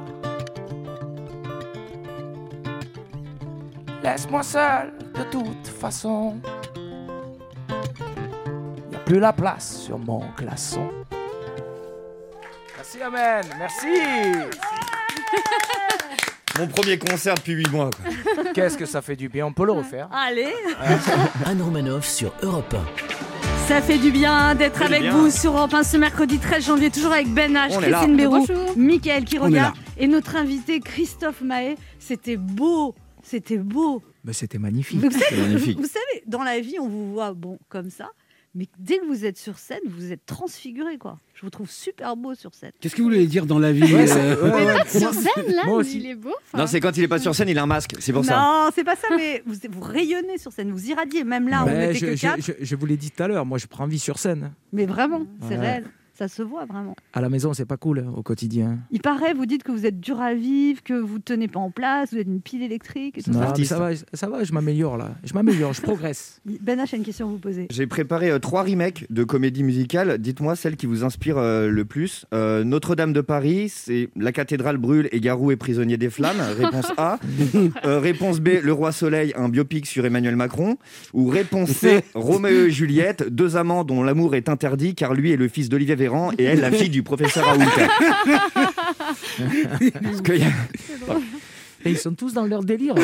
[4.04, 6.36] Laisse-moi seul de toute façon.
[8.92, 10.88] Y a plus la place sur mon glaçon.
[12.78, 13.88] Merci Amen, merci.
[16.58, 17.90] Mon premier concert depuis 8 mois.
[18.54, 20.08] Qu'est-ce que ça fait du bien, on peut le refaire.
[20.14, 20.54] Allez
[21.46, 22.74] Anne Romanoff sur Europe
[23.68, 27.12] Ça fait du bien d'être avec vous sur Europe 1 ce mercredi 13 janvier, toujours
[27.12, 27.78] avec Ben H.
[27.78, 28.48] Christine Béroux.
[28.78, 31.76] Mickaël qui regarde et notre invité Christophe Mahé.
[32.00, 34.02] C'était beau, c'était beau.
[34.26, 35.00] Mais c'était magnifique.
[35.00, 35.78] Vous savez, magnifique.
[35.80, 38.10] vous savez, dans la vie, on vous voit bon comme ça,
[38.56, 41.20] mais dès que vous êtes sur scène, vous êtes transfiguré quoi.
[41.36, 42.72] Je vous trouve super beau sur scène.
[42.80, 44.88] Qu'est-ce que vous voulez dire dans la vie Ouais, euh, ouais, ouais.
[45.00, 46.34] Sur scène, là, il est beau.
[46.58, 47.96] Non, c'est quand il est pas sur scène, il a un masque.
[48.00, 48.38] C'est pour ça.
[48.40, 51.24] Non, c'est pas ça, mais vous, vous rayonnez sur scène, vous irradiez.
[51.26, 53.22] Même là, on Ben, n'était je, que je- quatre, je- je vous l'ai dit tout
[53.22, 54.54] à l'heure, moi je prends vie sur scène.
[54.72, 55.58] mais vraiment, c'est Ouais.
[55.58, 55.86] réel.
[56.18, 56.96] Ça se voit vraiment.
[57.14, 58.80] À la maison, c'est pas cool hein, au quotidien.
[58.92, 61.72] Il paraît, vous dites que vous êtes dur à vivre, que vous tenez pas en
[61.72, 63.64] place, vous êtes une pile électrique et tout Non, ça.
[63.66, 65.12] ça va, ça va, je m'améliore là.
[65.26, 66.42] Je m'améliore, je progresse.
[66.62, 67.68] Ben H une question à vous poser.
[67.70, 70.18] J'ai préparé euh, trois remakes de comédies musicales.
[70.18, 72.26] Dites-moi celle qui vous inspire euh, le plus.
[72.34, 76.38] Euh, Notre-Dame de Paris, c'est La cathédrale brûle et Garou est prisonnier des flammes.
[76.58, 77.20] Réponse A.
[77.84, 80.78] Euh, réponse B, Le Roi Soleil, un biopic sur Emmanuel Macron.
[81.14, 85.38] Ou réponse C, Roméo et Juliette, deux amants dont l'amour est interdit car lui est
[85.38, 87.60] le fils d'Olivier Véran et elle la fille du professeur Raoult.
[90.04, 90.48] Parce qu'il y a-
[91.88, 92.96] Et ils sont tous dans leur délire.
[92.96, 93.02] là.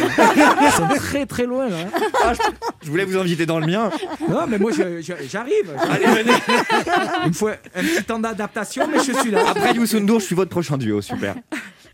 [0.63, 1.77] Ils sont très très loin là.
[2.23, 2.39] Ah, je,
[2.85, 3.91] je voulais vous inviter dans le mien.
[4.27, 5.75] Non, mais moi j'arrive.
[5.89, 6.31] Allez, venez.
[7.25, 9.43] Il me faut un petit temps d'adaptation, mais je suis là.
[9.49, 10.99] Après Youssou N'Dour, je suis votre prochain duo.
[11.01, 11.35] Super.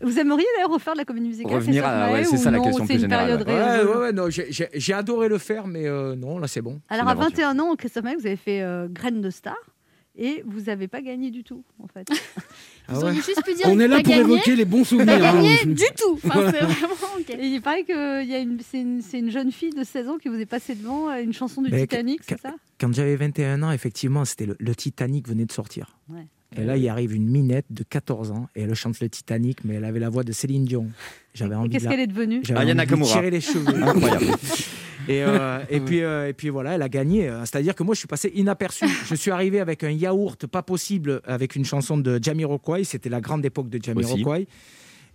[0.00, 2.64] Vous aimeriez d'ailleurs refaire de la comédie musicale Revenir à- ouais, c'est ça la non,
[2.64, 3.44] question plus générale.
[3.46, 6.80] Ouais, ouais, ouais, non, j'ai- adoré le faire, mais euh, non, là c'est bon.
[6.88, 7.48] Alors à une aventure.
[7.48, 9.56] 21 ans, Christophe Maé, vous avez fait euh, Graine de Star
[10.18, 12.06] et vous n'avez pas gagné du tout en fait.
[12.90, 13.02] Ah Ils ouais.
[13.04, 15.22] auraient juste pu dire On est là pour gagné, évoquer les bons souvenirs.
[15.22, 15.42] hein.
[15.42, 16.18] gagné du tout.
[16.24, 17.30] Enfin, c'est vraiment ok.
[17.38, 20.16] Et il paraît que il y a une, c'est une, jeune fille de 16 ans
[20.16, 22.54] qui vous est passée devant euh, une chanson du Mais Titanic, c'est ça?
[22.80, 25.98] Quand j'avais 21 ans, effectivement, c'était le, le Titanic venait de sortir.
[26.08, 26.24] Ouais.
[26.56, 29.74] Et là, il arrive une minette de 14 ans et elle chante le Titanic, mais
[29.74, 30.86] elle avait la voix de Céline Dion.
[31.34, 32.40] J'avais envie de Qu'est-ce la- qu'elle est devenue?
[32.42, 33.66] j'avais Aya envie de tirer les cheveux.
[33.82, 34.24] Incroyable.
[35.08, 37.28] Et, euh, et, puis, euh, et puis voilà, elle a gagné.
[37.44, 38.86] C'est-à-dire que moi, je suis passé inaperçu.
[39.06, 42.84] Je suis arrivé avec un yaourt pas possible avec une chanson de Jamiroquai.
[42.84, 44.46] C'était la grande époque de Jamiroquai.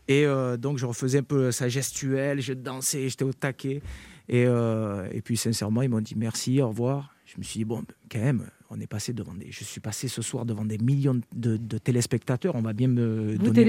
[0.08, 3.82] Et euh, donc, je refaisais un peu sa gestuelle, je dansais, j'étais au taquet.
[4.28, 7.14] Et, euh, et puis, sincèrement, ils m'ont dit merci, au revoir.
[7.26, 9.48] Je me suis dit, bon, quand même, on est passé devant des.
[9.50, 12.56] Je suis passé ce soir devant des millions de, de téléspectateurs.
[12.56, 13.62] On va bien me, Vous donner-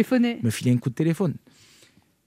[0.43, 1.35] me filer un coup de téléphone.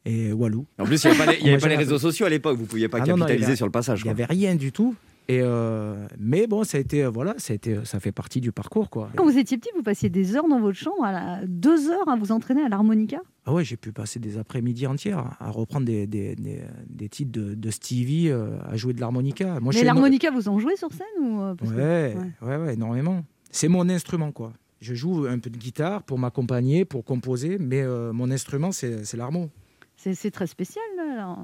[0.07, 0.65] Et Walou.
[0.79, 1.99] En plus, il n'y avait pas les, il y avait Moi, pas les j'avais- réseaux
[1.99, 2.55] sociaux à l'époque.
[2.57, 4.01] Vous ne pouviez pas Ah non, non, capitaliser avait- sur le passage.
[4.01, 4.95] Il n'y avait rien du tout.
[5.29, 8.39] Et euh, mais bon, ça a été, euh, voilà, ça, a été, ça fait partie
[8.39, 8.89] du parcours.
[8.89, 9.09] Quoi.
[9.17, 12.07] Quand vous étiez petit, vous passiez des heures dans votre chambre, à la- deux heures
[12.07, 13.17] à vous entraîner à l'harmonica?
[13.45, 17.33] Ah ouais, j'ai pu passer des après-midi entières à reprendre des, des, des, des titres
[17.33, 19.59] de, de Stevie, euh, à jouer de l'harmonica.
[19.59, 22.55] Moi, Mais l'harmonica, vous en jouez sur scène ou euh, parce que- Ouais, ouais.
[22.57, 23.25] ouais, énormément.
[23.51, 24.53] C'est mon instrument, quoi.
[24.79, 29.03] Je joue un peu de guitare pour m'accompagner, pour composer, mais euh, mon instrument, c'est
[29.03, 29.49] c'est l'harmo.
[29.97, 30.83] C'est très spécial.
[30.97, 31.37] là.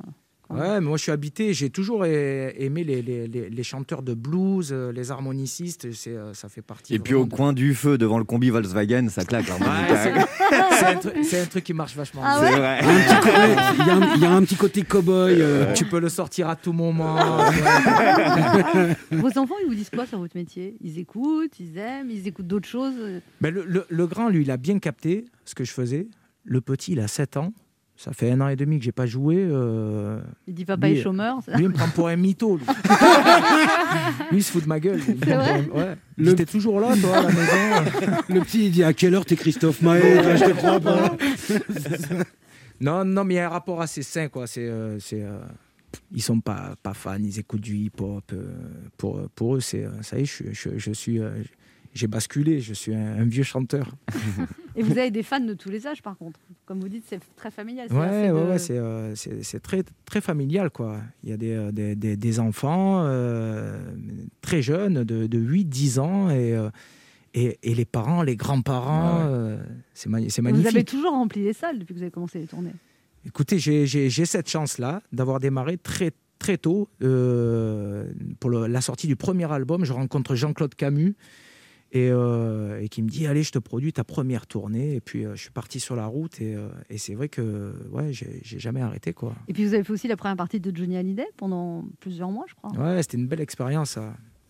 [0.50, 4.14] Ouais, mais moi je suis habité, j'ai toujours aimé les, les, les, les chanteurs de
[4.14, 6.94] blues, euh, les harmonicistes, c'est, euh, ça fait partie.
[6.94, 9.46] Et puis au de- coin du feu, devant le combi Volkswagen, ça claque.
[9.48, 10.28] Ouais, l'harmonica.
[10.78, 12.22] c'est, un truc, c'est un truc qui marche vachement.
[12.24, 12.80] Ah ouais vrai.
[12.84, 14.56] Il y a un petit côté- il y a un- il y a un petit
[14.58, 15.42] côté cow-boy.
[15.42, 15.74] euh.
[15.74, 17.16] Tu peux le sortir à tout moment.
[19.12, 20.76] Vos enfants, ils vous disent quoi sur votre métier?
[20.82, 22.96] Ils écoutent, ils aiment, ils écoutent d'autres choses
[23.42, 26.08] Mais le, le- le grand, lui, il a bien capté ce que je faisais.
[26.46, 27.54] Le petit, il a 7 ans.
[28.04, 29.38] Ça fait un an et demi que j'ai pas joué.
[29.40, 31.38] euh, Il dit papa lui, est chômeur.
[31.46, 31.56] ça.
[31.56, 32.58] Lui, il me prend pour un mytho.
[32.58, 32.66] Lui,
[34.32, 35.00] Lui, il se fout de ma gueule.
[35.00, 36.46] Vrai un- ouais.
[36.46, 37.92] Toujours là, toi, à la maison.
[38.30, 40.02] Le petit, il dit à quelle heure t'es Christophe Maé
[40.36, 41.16] Je te crois pas.
[42.82, 44.46] Non, non, mais il y a un rapport assez sain, quoi.
[44.46, 45.38] C'est, euh, c'est, euh,
[46.12, 48.34] ils sont pas, pas fans, ils écoutent du hip-hop.
[48.98, 51.22] pour, pour eux, c'est, ça y est, je, je, je suis,
[51.94, 53.96] j'ai basculé, je suis un, un vieux chanteur.
[54.76, 56.40] Et vous avez des fans de tous les âges, par contre.
[56.66, 57.88] Comme vous dites, c'est très familial.
[57.90, 59.14] c'est Ouais, ouais, de- ouais, c'est, euh,
[59.62, 60.98] très, très familial, quoi.
[61.24, 63.78] Il y a des, euh, des, des- des enfants euh,
[64.42, 66.70] très jeunes, de, de 8-10 ans, et, euh,
[67.36, 69.58] et, et les parents, les grands-parents, euh,
[69.94, 70.68] c'est, ma- c'est Vous magnifique.
[70.76, 72.74] avez toujours rempli les salles depuis que vous avez commencé les tournées.
[73.26, 73.86] Écoutez, j'ai-
[74.26, 76.90] cette chance-là d'avoir démarré très très tôt.
[77.02, 78.06] euh,
[78.42, 81.16] pour le- la sortie du premier album, je rencontre Jean-Claude Camus
[81.94, 84.96] et, euh, et qui me dit allez, je te produis ta première tournée.
[84.96, 87.74] Et puis euh, je suis parti sur la route et, euh, et c'est vrai que
[87.92, 89.34] ouais, j'ai jamais arrêté quoi.
[89.48, 92.46] Et puis vous avez fait aussi la première partie de Johnny Hallyday pendant plusieurs mois,
[92.50, 92.72] je crois.
[92.72, 93.98] Ouais, c'était une belle expérience.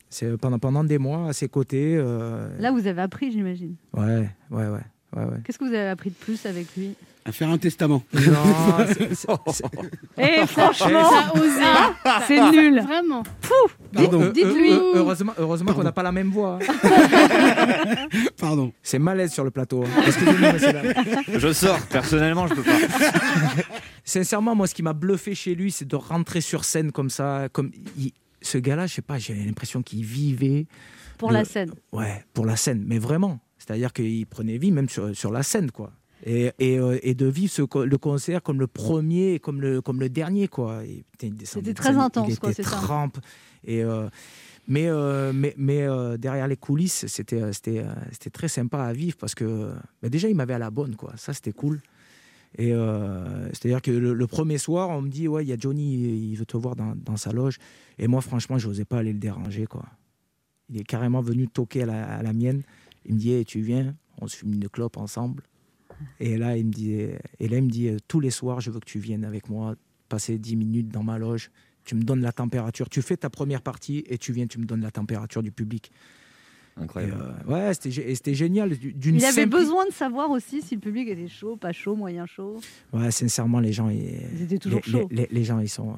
[0.09, 1.97] C'est pendant pendant des mois à ses côtés.
[1.97, 3.75] Là, vous avez appris, j'imagine.
[3.93, 4.67] ouais, ouais, ouais,
[5.15, 5.37] ouais, ouais.
[5.43, 6.95] Qu'est-ce que vous avez appris de plus avec lui?
[7.26, 8.03] À faire un testament.
[8.13, 8.21] Non,
[8.88, 9.28] c'est-
[10.17, 11.09] Eh, franchement,
[12.03, 12.82] ah, c'est nul.
[12.82, 13.24] Vraiment.
[13.93, 14.21] Pardon.
[14.21, 14.71] Euh, euh, Dites-lui.
[14.74, 16.59] euh, heureusement, heureusement qu'on n'a pas la même voix.
[18.38, 18.74] Pardon.
[18.82, 19.84] C'est malaise sur le plateau.
[19.84, 20.01] hein.
[20.05, 20.82] Excusez-moi, monsieur, là.
[21.38, 22.71] Je sors, personnellement, je peux pas.
[24.03, 27.47] Sincèrement, moi, ce qui m'a bluffé chez lui, c'est de rentrer sur scène comme ça.
[27.51, 28.11] Comme il-
[28.41, 30.67] ce gars-là, je sais pas, j'ai l'impression qu'il vivait.
[31.17, 31.71] Pour le- la scène.
[31.93, 33.39] Ouais, pour la scène, mais vraiment.
[33.57, 35.91] C'est-à-dire qu'il prenait vie même sur, sur la scène, quoi.
[36.26, 39.82] Et, et, euh, et de vivre ce, le concert comme le premier et comme le,
[39.82, 40.82] comme le dernier, quoi.
[41.43, 42.78] C'était très intense, quoi, c'est ça.
[42.78, 43.17] trempe.
[43.65, 44.07] Et, euh,
[44.67, 49.17] mais euh, mais, mais euh, derrière les coulisses, c'était c'était c'était très sympa à vivre
[49.17, 51.13] parce que bah, déjà, il m'avait à la bonne, quoi.
[51.17, 51.82] Ça, c'était cool.
[52.57, 55.57] Et euh, c'est-à-dire que le, le premier soir, on me dit ouais, il y a
[55.57, 57.57] Johnny, il veut te voir dans, dans sa loge.
[57.97, 59.86] Et moi, franchement, je n'osais pas aller le déranger, quoi.
[60.69, 62.61] Il est carrément venu toquer à la, à la mienne.
[63.05, 65.43] Il me dit Hey, tu viens, on se fume une clope ensemble.
[66.19, 68.71] Et là, il me dit, et là, il me dit euh, tous les soirs, je
[68.71, 69.75] veux que tu viennes avec moi,
[70.09, 71.49] passer 10 minutes dans ma loge.
[71.85, 72.89] Tu me donnes la température.
[72.89, 75.91] Tu fais ta première partie et tu viens, tu me donnes la température du public.
[76.77, 77.35] Et, Incroyable.
[77.47, 78.75] euh, ouais, c'était génial.
[78.77, 81.95] du- D'une Il avait besoin de savoir aussi si le public était chaud, pas chaud,
[81.95, 82.59] moyen chaud.
[82.93, 85.07] Ouais, sincèrement, les gens, ils, Ils étaient toujours les, chauds.
[85.11, 85.95] les- les- les gens, ils sont.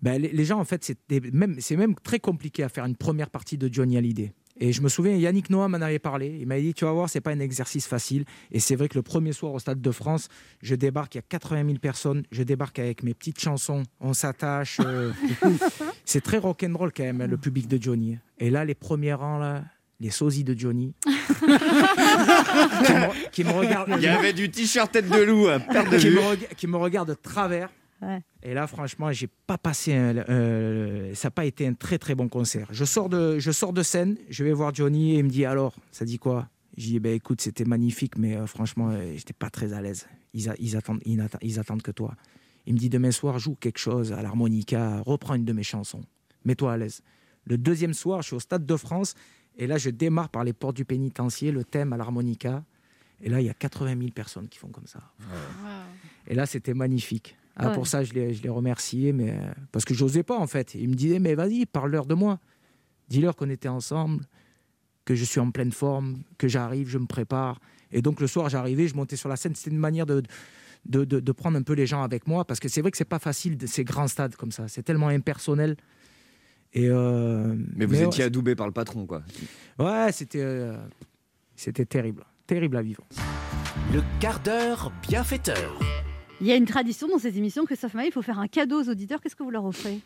[0.00, 2.96] Ben, les, les gens, en fait, c'est même, c'est même très compliqué à faire une
[2.96, 4.32] première partie de Johnny Hallyday.
[4.60, 6.38] Et je me souviens, Yannick Noah m'en avait parlé.
[6.40, 8.24] Il m'a dit, tu vas voir, c'est pas un exercice facile.
[8.52, 10.28] Et c'est vrai que le premier soir au Stade de France,
[10.62, 12.22] je débarque, il y a 80 000 personnes.
[12.30, 13.82] Je débarque avec mes petites chansons.
[14.00, 14.78] On s'attache.
[14.84, 15.12] euh,
[16.04, 18.18] c'est très rock'n'roll quand même, hein, le public de Johnny.
[18.38, 19.64] Et là, les premiers rangs, là,
[19.98, 21.12] les sosies de Johnny, qui,
[21.46, 23.94] me, qui me regardent.
[23.96, 27.08] Il y avait du t-shirt tête de loup, perte de qui, me qui me regarde
[27.08, 27.70] de travers.
[28.02, 28.20] Ouais.
[28.42, 29.94] Et là, franchement, j'ai pas passé.
[29.94, 32.66] un- euh, ça n'a pas été un très très bon concert.
[32.70, 35.44] Je sors de, je sors de scène, je vais voir Johnny et il me dit
[35.44, 36.48] alors, ça dit quoi?
[36.76, 40.06] J'ai dit ben écoute, c'était magnifique, mais euh, franchement, euh, j'étais pas très à l'aise.
[40.34, 42.14] Ils, a- ils attendent, ils attendent que toi.
[42.66, 46.02] Il me dit demain soir, joue quelque chose à l'harmonica, reprends une de mes chansons,
[46.44, 47.02] mets-toi à l'aise.
[47.46, 49.14] Le deuxième soir, je suis au Stade de France
[49.56, 52.64] et là, je démarre par les portes du pénitencier, le thème à l'harmonica.
[53.22, 54.98] Et là, il y a 80 000 personnes qui font comme ça.
[56.26, 57.36] Et là, c'était magnifique.
[57.56, 57.74] Ah, Ouais.
[57.74, 59.38] Pour ça, je l'ai je l'ai remercié, mais
[59.72, 60.74] parce que j'osais pas en fait.
[60.74, 62.40] Il me disait, mais vas-y, parle-leur de moi.
[63.08, 64.24] Dis-leur qu'on était ensemble,
[65.04, 67.60] que je suis en pleine forme, que j'arrive, je me prépare.
[67.92, 69.54] Et donc le soir, j'arrivais, je montais sur la scène.
[69.54, 70.22] C'était une manière de,
[70.86, 72.96] de, de- de prendre un peu les gens avec moi, parce que c'est vrai que
[72.96, 74.66] c'est pas facile de ces grands stades comme ça.
[74.66, 75.76] C'est tellement impersonnel.
[76.72, 79.22] Et euh, Mais vous étiez adoubé par le patron, quoi.
[79.78, 80.76] Ouais, c'était euh,
[81.54, 83.06] c'était terrible, terrible à vivre.
[83.92, 85.78] Le quart d'heure bienfaiteur.
[86.40, 88.82] Il y a une tradition dans ces émissions, Christophe Maé, il faut faire un cadeau
[88.82, 89.20] aux auditeurs.
[89.20, 90.00] Qu'est-ce que vous leur offrez?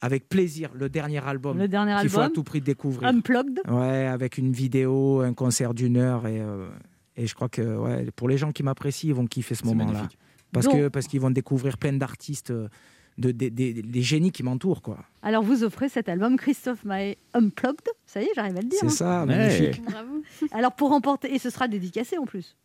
[0.00, 1.56] Avec plaisir, le dernier album.
[1.56, 3.08] Le dernier qu'il faut à tout prix découvrir.
[3.08, 6.68] Unplugged Ouais, avec une vidéo, un concert d'une heure et, euh,
[7.16, 10.08] et je crois que ouais, pour les gens qui m'apprécient, ils vont kiffer ce moment-là.
[10.52, 12.68] Parce Donc- que parce qu'ils vont découvrir plein d'artistes, euh,
[13.16, 14.98] de, des- des- des génies qui m'entourent, quoi.
[15.22, 17.88] Alors vous offrez cet album Christophe Maé Unplugged.
[18.04, 18.78] Ça y est, j'arrive à le dire.
[18.80, 18.90] C'est hein.
[18.90, 19.26] ça, Ouais.
[19.36, 19.82] magnifique.
[19.84, 20.22] Bravo.
[20.50, 22.56] Alors pour remporter, et ce sera dédicacé en plus?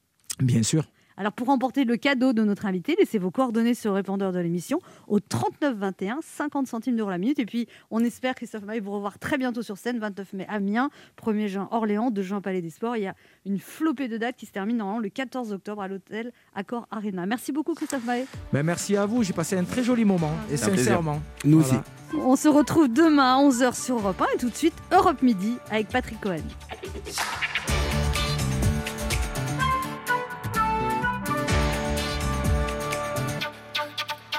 [0.41, 0.83] Bien sûr.
[1.19, 4.39] Alors pour remporter le cadeau de notre invité, laissez vos coordonnées sur le répondeur de
[4.39, 7.39] l'émission au 39 21, 50 centimes d'euros la minute.
[7.39, 10.89] Et puis on espère, Christophe Maé, vous revoir très bientôt sur scène, 29 mai Amiens,
[11.21, 12.95] 1er juin Orléans, 2 juin Palais des Sports.
[12.95, 13.15] Il y a
[13.45, 17.25] une flopée de dates qui se termine normalement le 14 octobre à l'hôtel Accor Arena.
[17.25, 18.25] Merci beaucoup Christophe Maé.
[18.53, 20.31] Ben, merci à vous, j'ai passé un très joli moment.
[20.49, 21.21] Et sincèrement.
[21.43, 21.83] Nous Voilà.
[22.13, 25.57] On se retrouve demain à 11h sur Europe 1 et tout de suite Europe Midi
[25.69, 26.37] avec Patrick Cohen.